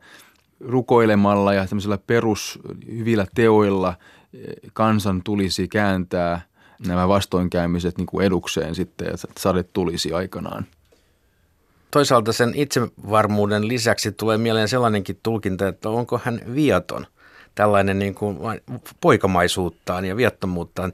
rukoilemalla 0.60 1.54
ja 1.54 1.68
tämmöisillä 1.68 1.98
perus 1.98 2.60
hyvillä 2.88 3.26
teoilla 3.36 3.94
kansan 4.74 5.22
tulisi 5.24 5.68
kääntää 5.68 6.42
nämä 6.88 7.08
vastoinkäymiset 7.08 7.98
niin 7.98 8.06
kuin 8.06 8.26
edukseen 8.26 8.76
sitten, 8.76 9.08
että 9.08 9.28
sade 9.40 9.64
tulisi 9.64 10.14
aikanaan. 10.14 10.66
Toisaalta 11.92 12.34
sen 12.34 12.52
itsevarmuuden 12.56 13.68
lisäksi 13.68 14.12
tulee 14.12 14.38
mieleen 14.38 14.68
sellainenkin 14.68 15.20
tulkinta, 15.24 15.68
että 15.68 15.90
onko 15.90 16.22
hän 16.24 16.42
viaton 16.56 17.06
tällainen 17.56 18.00
niin 18.00 18.16
kuin 18.16 18.38
poikamaisuuttaan 19.02 20.06
ja 20.06 20.18
viattomuuttaan. 20.18 20.94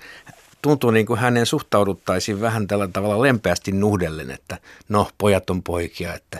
Tuntuu 0.61 0.91
niin 0.91 1.05
kuin 1.05 1.19
hänen 1.19 1.45
suhtauduttaisiin 1.45 2.41
vähän 2.41 2.67
tällä 2.67 2.87
tavalla 2.87 3.21
lempeästi 3.21 3.71
nuhdellen, 3.71 4.31
että 4.31 4.57
no 4.89 5.09
pojat 5.17 5.49
on 5.49 5.63
poikia, 5.63 6.13
että 6.13 6.39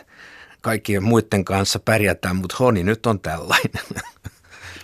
kaikkien 0.60 1.02
muiden 1.02 1.44
kanssa 1.44 1.78
pärjätään, 1.78 2.36
mutta 2.36 2.56
Honi 2.60 2.82
nyt 2.82 3.06
on 3.06 3.20
tällainen. 3.20 3.84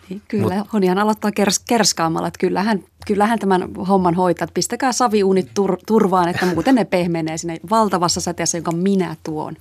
Niin, 0.08 0.22
kyllä, 0.28 0.58
Mut, 0.58 0.72
Honihan 0.72 0.98
aloittaa 0.98 1.32
kers, 1.32 1.58
kerskaamalla, 1.58 2.28
että 2.28 2.38
kyllähän, 2.38 2.84
kyllähän 3.06 3.38
tämän 3.38 3.74
homman 3.74 4.14
hoitaa, 4.14 4.44
että 4.44 4.54
pistäkää 4.54 4.92
saviuunit 4.92 5.48
tur, 5.54 5.78
turvaan, 5.86 6.28
että 6.28 6.46
muuten 6.46 6.74
ne 6.74 6.84
pehmenee 6.84 7.38
sinne 7.38 7.56
valtavassa 7.70 8.20
säteessä, 8.20 8.58
jonka 8.58 8.72
minä 8.72 9.16
tuon 9.22 9.56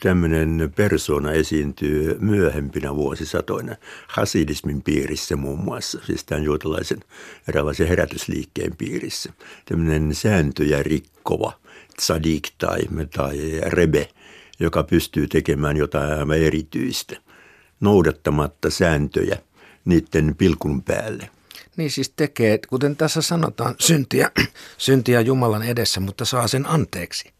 tämmöinen 0.00 0.72
persona 0.76 1.32
esiintyy 1.32 2.16
myöhempinä 2.20 2.94
vuosisatoina 2.94 3.76
hasidismin 4.06 4.82
piirissä 4.82 5.36
muun 5.36 5.64
muassa, 5.64 5.98
siis 6.06 6.24
tämän 6.24 6.44
juutalaisen 6.44 7.00
eräänlaisen 7.48 7.88
herätysliikkeen 7.88 8.76
piirissä. 8.76 9.32
Tämmöinen 9.64 10.14
sääntöjä 10.14 10.82
rikkova 10.82 11.52
tsadik 11.96 12.48
tai, 12.58 12.80
tai 13.16 13.60
rebe, 13.66 14.08
joka 14.60 14.82
pystyy 14.82 15.26
tekemään 15.26 15.76
jotain 15.76 16.18
aivan 16.18 16.38
erityistä, 16.38 17.16
noudattamatta 17.80 18.70
sääntöjä 18.70 19.38
niiden 19.84 20.34
pilkun 20.38 20.82
päälle. 20.82 21.30
Niin 21.76 21.90
siis 21.90 22.12
tekee, 22.16 22.58
kuten 22.68 22.96
tässä 22.96 23.22
sanotaan, 23.22 23.74
syntiä, 23.78 24.30
syntiä 24.78 25.20
Jumalan 25.20 25.62
edessä, 25.62 26.00
mutta 26.00 26.24
saa 26.24 26.48
sen 26.48 26.66
anteeksi. 26.66 27.32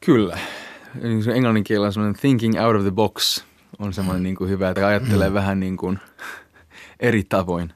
Kyllä 0.00 0.38
niin 1.02 1.30
englannin 1.30 1.64
kielellä 1.64 1.90
semmoinen 1.90 2.20
thinking 2.20 2.64
out 2.64 2.76
of 2.76 2.82
the 2.82 2.90
box 2.90 3.44
on 3.78 3.92
semmoinen 3.92 4.22
niin 4.22 4.36
kuin 4.36 4.50
hyvä, 4.50 4.68
että 4.68 4.86
ajattelee 4.86 5.28
mm. 5.28 5.34
vähän 5.34 5.60
niin 5.60 5.76
kuin 5.76 5.98
eri 7.00 7.24
tavoin. 7.24 7.72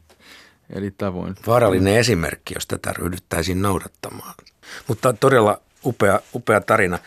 Eri 0.71 0.91
tavoin. 0.91 1.35
Vaarallinen 1.47 1.97
esimerkki, 1.97 2.55
jos 2.55 2.67
tätä 2.67 2.93
ryhdyttäisiin 2.93 3.63
noudattamaan. 3.63 4.35
Mutta 4.89 5.13
todella 5.13 5.61
upea, 5.85 6.21
upea 6.35 6.61
tarina. 6.61 6.99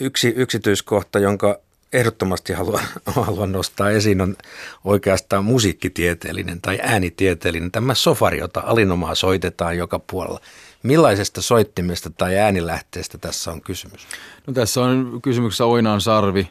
Yksi 0.00 0.28
yksityiskohta, 0.36 1.18
jonka 1.18 1.58
ehdottomasti 1.92 2.52
haluan, 2.52 2.84
haluan 3.06 3.52
nostaa 3.52 3.90
esiin, 3.90 4.20
on 4.20 4.36
oikeastaan 4.84 5.44
musiikkitieteellinen 5.44 6.60
tai 6.60 6.78
äänitieteellinen. 6.82 7.72
Tämä 7.72 7.94
sofari, 7.94 8.38
jota 8.38 8.62
alinomaa 8.66 9.14
soitetaan 9.14 9.76
joka 9.76 9.98
puolella. 9.98 10.40
Millaisesta 10.82 11.42
soittimesta 11.42 12.10
tai 12.10 12.38
äänilähteestä 12.38 13.18
tässä 13.18 13.50
on 13.50 13.60
kysymys? 13.60 14.06
No 14.46 14.52
tässä 14.52 14.80
on 14.80 15.20
kysymyksessä 15.22 15.64
Oinaan 15.64 16.00
sarvi 16.00 16.50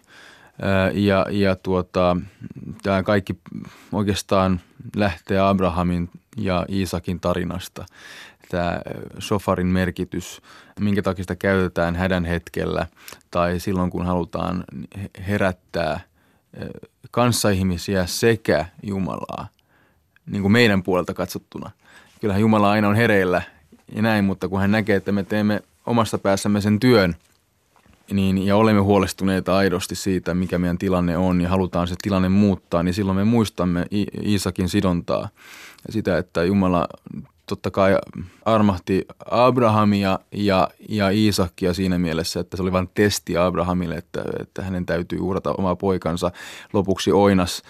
ja, 0.94 1.26
ja 1.32 1.56
tuota, 1.56 2.18
tämä 2.84 3.04
kaikki 3.04 3.40
oikeastaan 3.92 4.62
lähtee 4.96 5.40
Abrahamin 5.40 6.10
ja 6.38 6.66
Iisakin 6.70 7.20
tarinasta. 7.20 7.86
Tämä 8.50 8.80
sofarin 9.20 9.68
merkitys, 9.68 10.42
minkä 10.80 11.02
takia 11.02 11.24
sitä 11.24 11.36
käytetään 11.36 11.96
hädän 11.96 12.26
hetkellä 12.26 12.88
tai 13.32 13.60
silloin 13.60 13.92
kun 13.92 14.06
halutaan 14.06 14.64
herättää 15.28 16.00
kanssaihmisiä 17.12 18.06
sekä 18.06 18.66
Jumalaa, 18.84 19.48
niin 20.26 20.42
kuin 20.42 20.52
meidän 20.52 20.84
puolelta 20.84 21.14
katsottuna. 21.14 21.72
Kyllähän 22.22 22.42
Jumala 22.42 22.72
aina 22.72 22.88
on 22.88 22.96
hereillä 22.96 23.42
ja 23.96 24.02
näin, 24.02 24.26
mutta 24.26 24.48
kun 24.48 24.62
hän 24.62 24.72
näkee, 24.72 24.96
että 24.96 25.12
me 25.12 25.24
teemme 25.24 25.62
omasta 25.86 26.18
päässämme 26.18 26.62
sen 26.62 26.80
työn, 26.80 27.16
niin, 28.12 28.46
ja 28.46 28.56
olemme 28.56 28.82
huolestuneita 28.82 29.58
aidosti 29.58 29.96
siitä, 29.96 30.34
mikä 30.34 30.60
meidän 30.60 30.78
tilanne 30.78 31.18
on 31.18 31.42
ja 31.42 31.50
halutaan 31.50 31.88
se 31.88 31.96
tilanne 32.02 32.30
muuttaa, 32.30 32.84
niin 32.84 32.94
silloin 32.94 33.18
me 33.18 33.24
muistamme 33.24 33.86
Iisakin 34.26 34.70
sidontaa 34.70 35.30
ja 35.88 35.94
sitä, 35.94 36.18
että 36.18 36.44
Jumala 36.44 36.88
totta 37.46 37.72
kai 37.72 37.98
armahti 38.46 39.06
Abrahamia 39.32 40.20
ja, 40.32 40.70
ja 40.90 41.10
Iisakia 41.10 41.74
siinä 41.74 41.98
mielessä, 41.98 42.40
että 42.40 42.58
se 42.58 42.64
oli 42.64 42.72
vain 42.72 42.90
testi 42.94 43.38
Abrahamille, 43.38 43.96
että, 43.96 44.24
että 44.40 44.62
hänen 44.62 44.86
täytyy 44.86 45.20
uhrata 45.20 45.54
oma 45.58 45.76
poikansa. 45.76 46.32
Lopuksi 46.74 47.12
Oinas 47.12 47.62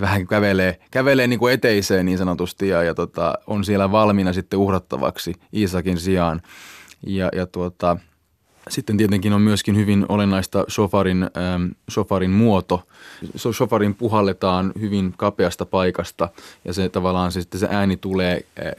vähän 0.00 0.26
kävelee, 0.26 0.78
kävelee 0.90 1.26
niin 1.26 1.38
kuin 1.38 1.54
eteiseen 1.54 2.06
niin 2.06 2.18
sanotusti 2.18 2.68
ja, 2.68 2.82
ja 2.82 2.94
tota, 2.94 3.34
on 3.46 3.64
siellä 3.64 3.92
valmiina 3.92 4.32
sitten 4.32 4.58
uhrattavaksi 4.58 5.34
Iisakin 5.54 5.98
sijaan. 5.98 6.42
Ja, 7.06 7.28
ja 7.32 7.46
tuota, 7.46 7.96
sitten 8.68 8.96
tietenkin 8.96 9.32
on 9.32 9.40
myöskin 9.40 9.76
hyvin 9.76 10.06
olennaista 10.08 10.64
shofarin, 10.70 11.22
ähm, 11.22 11.66
shofarin 11.90 12.30
muoto. 12.30 12.82
Shofarin 13.52 13.94
puhalletaan 13.94 14.72
hyvin 14.80 15.14
kapeasta 15.16 15.66
paikasta 15.66 16.28
ja 16.64 16.72
se 16.72 16.88
tavallaan 16.88 17.32
se, 17.32 17.40
se 17.56 17.68
ääni 17.70 17.96
tulee 17.96 18.34
äh, 18.58 18.72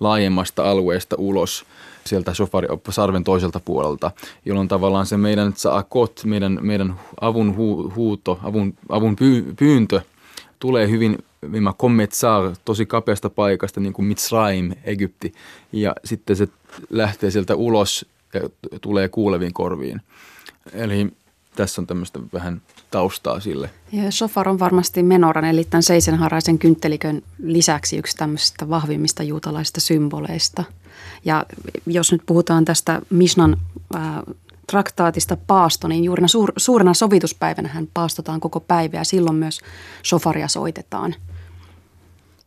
laajemmasta 0.00 0.70
alueesta 0.70 1.16
ulos 1.18 1.66
sieltä 2.04 2.34
shofari, 2.34 2.68
sarven 2.90 3.24
toiselta 3.24 3.60
puolelta, 3.60 4.10
jolloin 4.44 4.68
tavallaan 4.68 5.06
se 5.06 5.16
meidän 5.16 5.52
saakot, 5.56 6.20
meidän, 6.24 6.58
meidän 6.62 6.94
avun 7.20 7.56
hu, 7.56 7.92
huuto, 7.96 8.38
avun, 8.42 8.74
avun 8.88 9.16
py, 9.16 9.44
pyyntö 9.58 10.00
tulee 10.58 10.88
hyvin 10.90 11.18
Vima 11.52 11.72
Kommetsaar 11.72 12.52
tosi 12.64 12.86
kapeasta 12.86 13.30
paikasta, 13.30 13.80
niin 13.80 13.92
kuin 13.92 14.06
Mitzrayim, 14.06 14.72
Egypti, 14.84 15.32
ja 15.72 15.94
sitten 16.04 16.36
se 16.36 16.48
lähtee 16.90 17.30
sieltä 17.30 17.54
ulos 17.54 18.06
tulee 18.80 19.08
kuuleviin 19.08 19.52
korviin. 19.52 20.00
Eli 20.72 21.10
tässä 21.56 21.80
on 21.80 21.86
tämmöistä 21.86 22.20
vähän 22.32 22.62
taustaa 22.90 23.40
sille. 23.40 23.70
Ja 23.92 24.10
shofar 24.10 24.48
on 24.48 24.58
varmasti 24.58 25.02
menoran, 25.02 25.44
eli 25.44 25.64
tämän 25.64 25.82
seisenharaisen 25.82 26.58
kynttelikön 26.58 27.22
lisäksi 27.42 27.96
yksi 27.96 28.16
tämmöisistä 28.16 28.68
vahvimmista 28.68 29.22
juutalaisista 29.22 29.80
symboleista. 29.80 30.64
Ja 31.24 31.46
jos 31.86 32.12
nyt 32.12 32.22
puhutaan 32.26 32.64
tästä 32.64 33.02
Mishnan 33.10 33.56
äh, 33.94 34.02
traktaatista 34.66 35.36
paasto, 35.46 35.88
niin 35.88 36.04
juurina 36.04 36.28
suur, 36.28 36.52
suurena 36.56 36.94
sovituspäivänä 36.94 37.68
hän 37.68 37.88
paastotaan 37.94 38.40
koko 38.40 38.60
päivä 38.60 38.96
ja 38.96 39.04
silloin 39.04 39.36
myös 39.36 39.60
sofaria 40.02 40.48
soitetaan. 40.48 41.14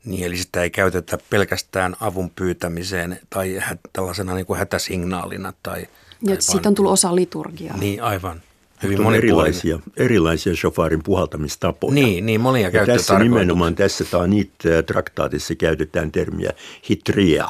Niin, 0.09 0.23
eli 0.23 0.37
sitä 0.37 0.63
ei 0.63 0.69
käytetä 0.69 1.17
pelkästään 1.29 1.95
avun 1.99 2.29
pyytämiseen 2.29 3.19
tai 3.29 3.57
hä- 3.59 3.77
tällaisena 3.93 4.35
niin 4.35 4.45
kuin 4.45 4.59
hätäsignaalina. 4.59 5.53
Tai, 5.63 5.87
ja 6.27 6.35
siitä 6.39 6.69
on 6.69 6.75
tullut 6.75 6.91
osa 6.91 7.15
liturgiaa. 7.15 7.77
Niin, 7.77 8.03
aivan. 8.03 8.41
Hyvin 8.83 9.01
on 9.01 9.15
erilaisia, 9.15 9.79
erilaisia 9.97 10.55
shofarin 10.55 11.03
puhaltamistapoja. 11.03 11.93
Niin, 11.93 12.25
niin 12.25 12.41
monia 12.41 12.69
ja 12.69 12.85
tässä 12.85 13.19
nimenomaan 13.19 13.75
tässä 13.75 14.05
Taanit 14.11 14.51
traktaatissa 14.85 15.55
käytetään 15.55 16.11
termiä 16.11 16.51
hitria, 16.89 17.49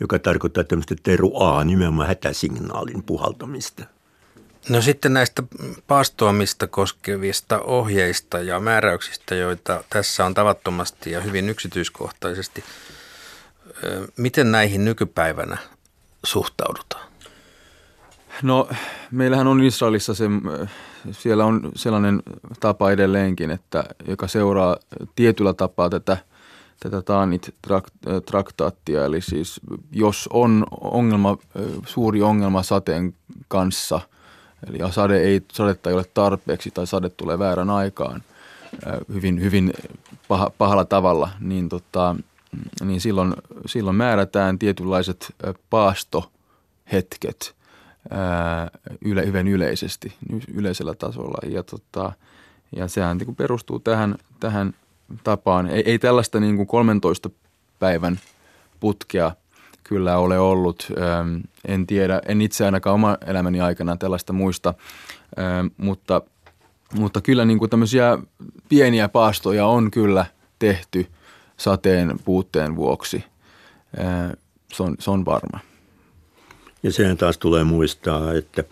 joka 0.00 0.18
tarkoittaa 0.18 0.64
tämmöistä 0.64 0.94
teruaa, 1.02 1.64
nimenomaan 1.64 2.08
hätäsignaalin 2.08 3.02
puhaltamista. 3.02 3.84
No 4.68 4.82
sitten 4.82 5.12
näistä 5.12 5.42
paastoamista 5.86 6.66
koskevista 6.66 7.60
ohjeista 7.60 8.38
ja 8.38 8.60
määräyksistä, 8.60 9.34
joita 9.34 9.84
tässä 9.90 10.26
on 10.26 10.34
tavattomasti 10.34 11.10
ja 11.10 11.20
hyvin 11.20 11.48
yksityiskohtaisesti. 11.48 12.64
Miten 14.16 14.52
näihin 14.52 14.84
nykypäivänä 14.84 15.58
suhtaudutaan? 16.24 17.08
No 18.42 18.68
meillähän 19.10 19.46
on 19.46 19.62
Israelissa 19.62 20.14
se, 20.14 20.24
siellä 21.10 21.44
on 21.44 21.72
sellainen 21.74 22.22
tapa 22.60 22.90
edelleenkin, 22.90 23.50
että 23.50 23.84
joka 24.08 24.28
seuraa 24.28 24.76
tietyllä 25.16 25.52
tapaa 25.52 25.90
tätä, 25.90 26.16
tätä 26.80 27.02
Taanit 27.02 27.54
traktaattia. 28.26 29.04
Eli 29.04 29.20
siis 29.20 29.60
jos 29.92 30.28
on 30.32 30.66
ongelma, 30.80 31.38
suuri 31.86 32.22
ongelma 32.22 32.62
sateen 32.62 33.14
kanssa, 33.48 34.00
eli 34.68 34.92
sade 34.92 35.20
ei, 35.20 35.42
sadetta 35.52 35.90
ei 35.90 35.96
ole 35.96 36.04
tarpeeksi 36.14 36.70
tai 36.70 36.86
sade 36.86 37.10
tulee 37.10 37.38
väärän 37.38 37.70
aikaan 37.70 38.22
hyvin, 39.14 39.40
hyvin 39.40 39.72
paha, 40.28 40.50
pahalla 40.58 40.84
tavalla, 40.84 41.30
niin, 41.40 41.68
tota, 41.68 42.16
niin 42.84 43.00
silloin, 43.00 43.34
silloin 43.66 43.96
määrätään 43.96 44.58
tietynlaiset 44.58 45.34
paastohetket– 45.70 47.54
yle, 49.04 49.26
hyvin 49.26 49.48
yleisesti, 49.48 50.14
yleisellä 50.54 50.94
tasolla. 50.94 51.38
Ja, 51.48 51.62
tota, 51.62 52.12
ja 52.76 52.88
sehän 52.88 53.18
niin 53.18 53.36
perustuu 53.36 53.78
tähän, 53.78 54.14
tähän 54.40 54.74
tapaan. 55.24 55.66
Ei, 55.66 55.82
ei 55.86 55.98
tällaista 55.98 56.40
niin 56.40 56.56
kuin 56.56 56.66
13 56.66 57.30
päivän 57.78 58.20
putkea 58.80 59.32
kyllä 59.84 60.18
ole 60.18 60.38
ollut. 60.38 60.88
En 61.68 61.86
tiedä, 61.86 62.20
en 62.28 62.42
itse 62.42 62.64
ainakaan 62.64 62.94
oma 62.94 63.18
elämäni 63.26 63.60
aikana 63.60 63.96
tällaista 63.96 64.32
muista, 64.32 64.74
mutta, 65.76 66.22
mutta 66.94 67.20
kyllä 67.20 67.44
niin 67.44 67.58
kuin 67.58 67.70
tämmöisiä 67.70 68.18
pieniä 68.68 69.08
paastoja 69.08 69.66
on 69.66 69.90
kyllä 69.90 70.26
tehty 70.58 71.06
sateen 71.56 72.18
puutteen 72.24 72.76
vuoksi. 72.76 73.24
Se 74.72 74.82
on, 74.82 74.96
se 74.98 75.10
on 75.10 75.24
varma. 75.24 75.60
Ja 76.82 76.92
sehän 76.92 77.16
taas 77.16 77.38
tulee 77.38 77.64
muistaa, 77.64 78.32
että, 78.32 78.64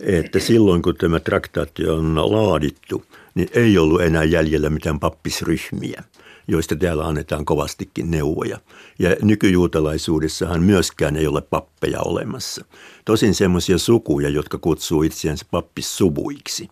että 0.00 0.38
silloin 0.38 0.82
kun 0.82 0.96
tämä 0.96 1.20
traktaatti 1.20 1.88
on 1.88 2.32
laadittu, 2.32 3.04
niin 3.34 3.48
ei 3.54 3.78
ollut 3.78 4.02
enää 4.02 4.24
jäljellä 4.24 4.70
mitään 4.70 5.00
pappisryhmiä 5.00 6.04
joista 6.50 6.76
täällä 6.76 7.06
annetaan 7.06 7.44
kovastikin 7.44 8.10
neuvoja. 8.10 8.58
Ja 8.98 9.16
nykyjuutalaisuudessahan 9.22 10.62
myöskään 10.62 11.16
ei 11.16 11.26
ole 11.26 11.40
pappeja 11.40 12.00
olemassa. 12.00 12.64
Tosin 13.04 13.34
semmoisia 13.34 13.78
sukuja, 13.78 14.28
jotka 14.28 14.58
kutsuu 14.58 15.02
itseänsä 15.02 15.46
pappissuvuiksi. 15.50 16.68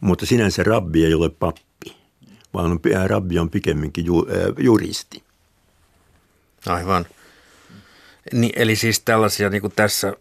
Mutta 0.00 0.26
sinänsä 0.26 0.62
rabbi 0.62 1.04
ei 1.04 1.14
ole 1.14 1.28
pappi, 1.28 1.96
vaan 2.54 2.80
rabbi 3.06 3.38
on 3.38 3.50
pikemminkin 3.50 4.06
ju, 4.06 4.18
äh, 4.18 4.64
juristi. 4.64 5.22
Aivan. 6.66 7.06
Niin, 8.32 8.52
eli 8.56 8.76
siis 8.76 9.00
tällaisia 9.00 9.50
niin 9.50 9.60
kuin 9.60 9.72
tässä 9.76 10.12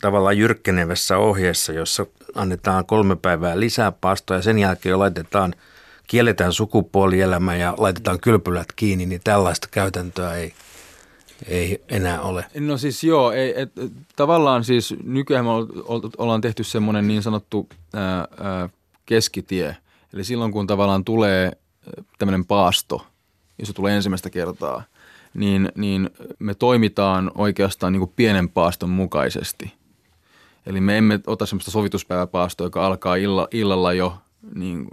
tavallaan 0.00 0.38
jyrkkenevässä 0.38 1.16
ohjeessa, 1.16 1.72
jossa 1.72 2.06
annetaan 2.34 2.86
kolme 2.86 3.16
päivää 3.16 3.60
lisää 3.60 3.92
paastoa 3.92 4.36
ja 4.36 4.42
sen 4.42 4.58
jälkeen 4.58 4.98
laitetaan, 4.98 5.54
kielletään 6.10 6.52
sukupuolielämä 6.52 7.56
ja 7.56 7.74
laitetaan 7.78 8.20
kylpylät 8.20 8.72
kiinni, 8.76 9.06
niin 9.06 9.20
tällaista 9.24 9.68
käytäntöä 9.70 10.34
ei, 10.34 10.54
ei 11.46 11.82
enää 11.88 12.20
ole. 12.20 12.46
No 12.58 12.78
siis 12.78 13.04
joo, 13.04 13.32
ei, 13.32 13.60
et, 13.60 13.72
tavallaan 14.16 14.64
siis 14.64 14.94
nykyään 15.04 15.44
me 15.44 15.50
ollaan 16.18 16.40
tehty 16.40 16.64
semmoinen 16.64 17.08
niin 17.08 17.22
sanottu 17.22 17.68
ää, 17.94 18.18
ää, 18.18 18.68
keskitie. 19.06 19.76
Eli 20.14 20.24
silloin 20.24 20.52
kun 20.52 20.66
tavallaan 20.66 21.04
tulee 21.04 21.52
tämmöinen 22.18 22.44
paasto, 22.44 23.06
jos 23.58 23.68
se 23.68 23.72
tulee 23.72 23.96
ensimmäistä 23.96 24.30
kertaa– 24.30 24.82
niin, 25.34 25.72
niin 25.76 26.10
me 26.38 26.54
toimitaan 26.54 27.30
oikeastaan 27.34 27.92
niin 27.92 28.00
kuin 28.00 28.12
pienen 28.16 28.48
paaston 28.48 28.90
mukaisesti. 28.90 29.72
Eli 30.66 30.80
me 30.80 30.98
emme 30.98 31.20
ota 31.26 31.46
sellaista 31.46 31.70
sovituspäiväpaastoa, 31.70 32.66
joka 32.66 32.86
alkaa 32.86 33.16
illa, 33.16 33.48
illalla 33.50 33.92
jo 33.92 34.18
niin, 34.54 34.88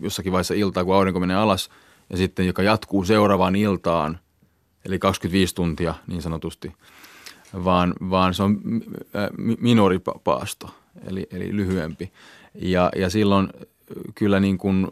jossakin 0.00 0.32
vaiheessa 0.32 0.54
iltaa, 0.54 0.84
kun 0.84 0.94
aurinko 0.94 1.20
menee 1.20 1.36
alas, 1.36 1.70
ja 2.10 2.16
sitten 2.16 2.46
joka 2.46 2.62
jatkuu 2.62 3.04
seuraavaan 3.04 3.56
iltaan, 3.56 4.18
eli 4.84 4.98
25 4.98 5.54
tuntia 5.54 5.94
niin 6.06 6.22
sanotusti, 6.22 6.72
vaan, 7.64 7.94
vaan 8.10 8.34
se 8.34 8.42
on 8.42 8.60
minoripaasto, 9.60 10.74
eli, 11.06 11.26
eli 11.30 11.56
lyhyempi. 11.56 12.12
Ja, 12.54 12.90
ja 12.96 13.10
silloin 13.10 13.48
kyllä 14.14 14.40
niin 14.40 14.58
kuin 14.58 14.88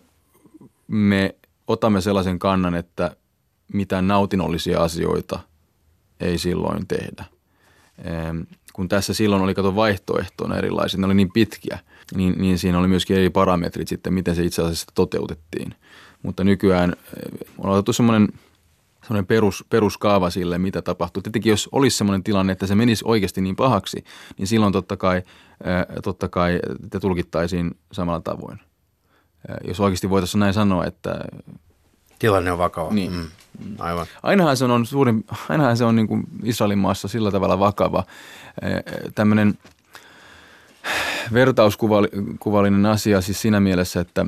me 0.89 1.35
otamme 1.67 2.01
sellaisen 2.01 2.39
kannan, 2.39 2.75
että 2.75 3.17
mitään 3.73 4.09
nautinnollisia 4.09 4.83
asioita 4.83 5.41
ei 6.21 6.39
silloin 6.39 6.87
tehdä. 6.87 7.25
Kun 8.73 8.89
tässä 8.89 9.15
silloin 9.15 9.43
oli 9.43 9.55
kato 9.55 9.77
vaihtoehtoina 9.77 10.57
erilaisia, 10.59 11.01
ne 11.01 11.07
oli 11.07 11.15
niin 11.15 11.33
pitkiä, 11.33 11.79
niin, 12.15 12.35
niin 12.39 12.59
siinä 12.59 12.79
oli 12.79 12.89
myöskin 12.89 13.17
eri 13.17 13.31
parametrit 13.31 13.89
sitten, 13.89 14.15
miten 14.15 14.35
se 14.35 14.45
itse 14.45 14.63
asiassa 14.63 14.87
toteutettiin. 14.95 15.75
Mutta 16.23 16.45
nykyään 16.45 16.97
on 17.59 17.71
otettu 17.71 17.93
semmoinen 17.93 18.29
semmoinen 19.03 19.27
perus, 19.27 19.65
peruskaava 19.71 20.31
sille, 20.31 20.59
mitä 20.59 20.83
tapahtuu. 20.83 21.23
Tietenkin 21.23 21.51
jos 21.51 21.69
olisi 21.73 21.97
semmoinen 21.97 22.25
tilanne, 22.25 22.53
että 22.53 22.67
se 22.67 22.75
menisi 22.75 23.05
oikeasti 23.07 23.41
niin 23.41 23.57
pahaksi, 23.57 24.05
niin 24.39 24.47
silloin 24.47 24.73
totta 24.73 24.97
kai, 24.97 25.23
totta 26.03 26.29
kai 26.29 26.61
te 26.91 27.01
tulkittaisiin 27.01 27.79
samalla 27.93 28.21
tavoin. 28.21 28.61
Jos 29.69 29.81
oikeasti 29.81 30.11
voitaisiin 30.11 30.41
näin 30.41 30.55
sanoa, 30.55 30.87
että 30.87 31.21
Tilanne 32.19 32.53
on 32.53 32.59
vakava. 32.59 32.91
Niin. 32.91 33.13
Mm. 33.13 33.27
Aivan. 33.79 34.07
Ainahan 34.23 34.57
se 34.57 34.65
on, 34.65 34.87
suurin, 34.87 35.25
ainahan 35.49 35.77
se 35.77 35.85
on 35.85 35.97
niin 35.97 36.09
kuin 36.09 36.25
Israelin 36.43 36.79
maassa 36.79 37.09
sillä 37.09 37.31
tavalla 37.31 37.59
vakava. 37.59 38.05
Tämmöinen 39.15 39.59
vertauskuvallinen 41.33 42.87
asia 42.87 43.21
siis 43.21 43.43
siinä 43.43 43.61
mielessä, 43.61 44.01
että 44.01 44.27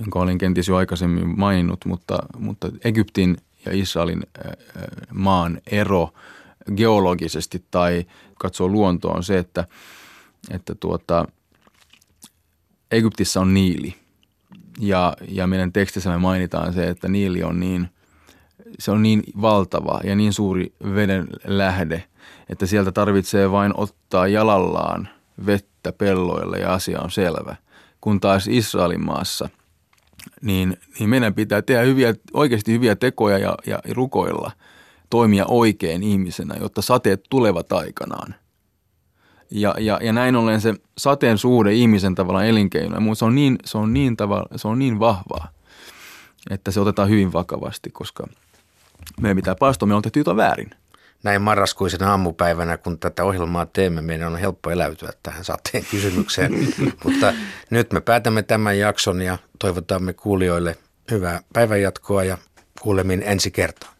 jonka 0.00 0.20
olin 0.20 0.38
kenties 0.38 0.68
jo 0.68 0.76
aikaisemmin 0.76 1.38
maininnut, 1.38 1.84
mutta, 1.84 2.18
mutta 2.38 2.68
Egyptin 2.84 3.36
ja 3.66 3.72
Israelin 3.72 4.22
maan 5.14 5.60
ero 5.70 6.10
geologisesti 6.76 7.64
tai 7.70 8.06
katsoo 8.38 8.68
luontoa 8.68 9.14
on 9.14 9.24
se, 9.24 9.38
että, 9.38 9.64
että 10.50 10.74
tuota, 10.74 11.28
Egyptissä 12.90 13.40
on 13.40 13.54
niili– 13.54 13.94
ja, 14.80 15.16
ja 15.28 15.46
meidän 15.46 15.72
tekstissä 15.72 16.10
me 16.10 16.18
mainitaan 16.18 16.72
se, 16.72 16.88
että 16.88 17.08
Niili 17.08 17.42
on 17.42 17.60
niin, 17.60 17.88
se 18.78 18.90
on 18.90 19.02
niin 19.02 19.22
valtava 19.40 20.00
ja 20.04 20.16
niin 20.16 20.32
suuri 20.32 20.72
veden 20.94 21.26
lähde, 21.44 22.04
että 22.48 22.66
sieltä 22.66 22.92
tarvitsee 22.92 23.50
vain 23.50 23.72
ottaa 23.76 24.28
jalallaan 24.28 25.08
vettä 25.46 25.92
pelloille 25.92 26.58
ja 26.58 26.74
asia 26.74 27.00
on 27.00 27.10
selvä. 27.10 27.56
Kun 28.00 28.20
taas 28.20 28.48
Israelin 28.48 29.04
maassa, 29.04 29.48
niin, 30.42 30.76
niin 30.98 31.10
meidän 31.10 31.34
pitää 31.34 31.62
tehdä 31.62 31.82
hyviä, 31.82 32.14
oikeasti 32.34 32.72
hyviä 32.72 32.96
tekoja 32.96 33.38
ja, 33.38 33.54
ja 33.66 33.78
rukoilla, 33.90 34.50
toimia 35.10 35.44
oikein 35.48 36.02
ihmisenä, 36.02 36.54
jotta 36.60 36.82
sateet 36.82 37.22
tulevat 37.30 37.72
aikanaan– 37.72 38.34
ja, 39.50 39.74
ja, 39.78 39.98
ja 40.02 40.12
näin 40.12 40.36
ollen 40.36 40.60
se 40.60 40.74
sateen 40.98 41.38
suhde 41.38 41.72
ihmisen 41.72 42.14
tavallaan 42.14 42.46
elinkeinoja, 42.46 43.00
mutta 43.00 43.18
se 43.18 43.24
on 43.24 43.34
niin, 43.34 43.58
se 43.64 43.78
on 43.78 43.94
niin, 43.94 44.16
tavalla, 44.16 44.48
se 44.56 44.68
on 44.68 44.78
niin 44.78 45.00
vahvaa, 45.00 45.48
että 46.50 46.70
se 46.70 46.80
otetaan 46.80 47.08
hyvin 47.08 47.32
vakavasti, 47.32 47.90
koska 47.90 48.26
meidän 49.20 49.36
pitää 49.36 49.54
paastoa, 49.54 49.86
me 49.86 49.94
on 49.94 50.02
tehty 50.02 50.20
jotain 50.20 50.36
väärin. 50.36 50.70
Näin 51.22 51.42
marraskuisen 51.42 52.02
aamupäivänä, 52.02 52.76
kun 52.76 52.98
tätä 52.98 53.24
ohjelmaa 53.24 53.66
teemme, 53.66 54.02
meidän 54.02 54.32
on 54.32 54.38
helppo 54.38 54.70
eläytyä 54.70 55.12
tähän 55.22 55.44
sateen 55.44 55.84
kysymykseen. 55.90 56.52
Mutta 57.04 57.32
nyt 57.70 57.92
me 57.92 58.00
päätämme 58.00 58.42
tämän 58.42 58.78
jakson 58.78 59.22
ja 59.22 59.38
toivotamme 59.58 60.12
kuulijoille 60.12 60.76
hyvää 61.10 61.40
päivänjatkoa 61.52 62.24
ja 62.24 62.38
kuulemin 62.80 63.22
ensi 63.22 63.50
kertaa. 63.50 63.95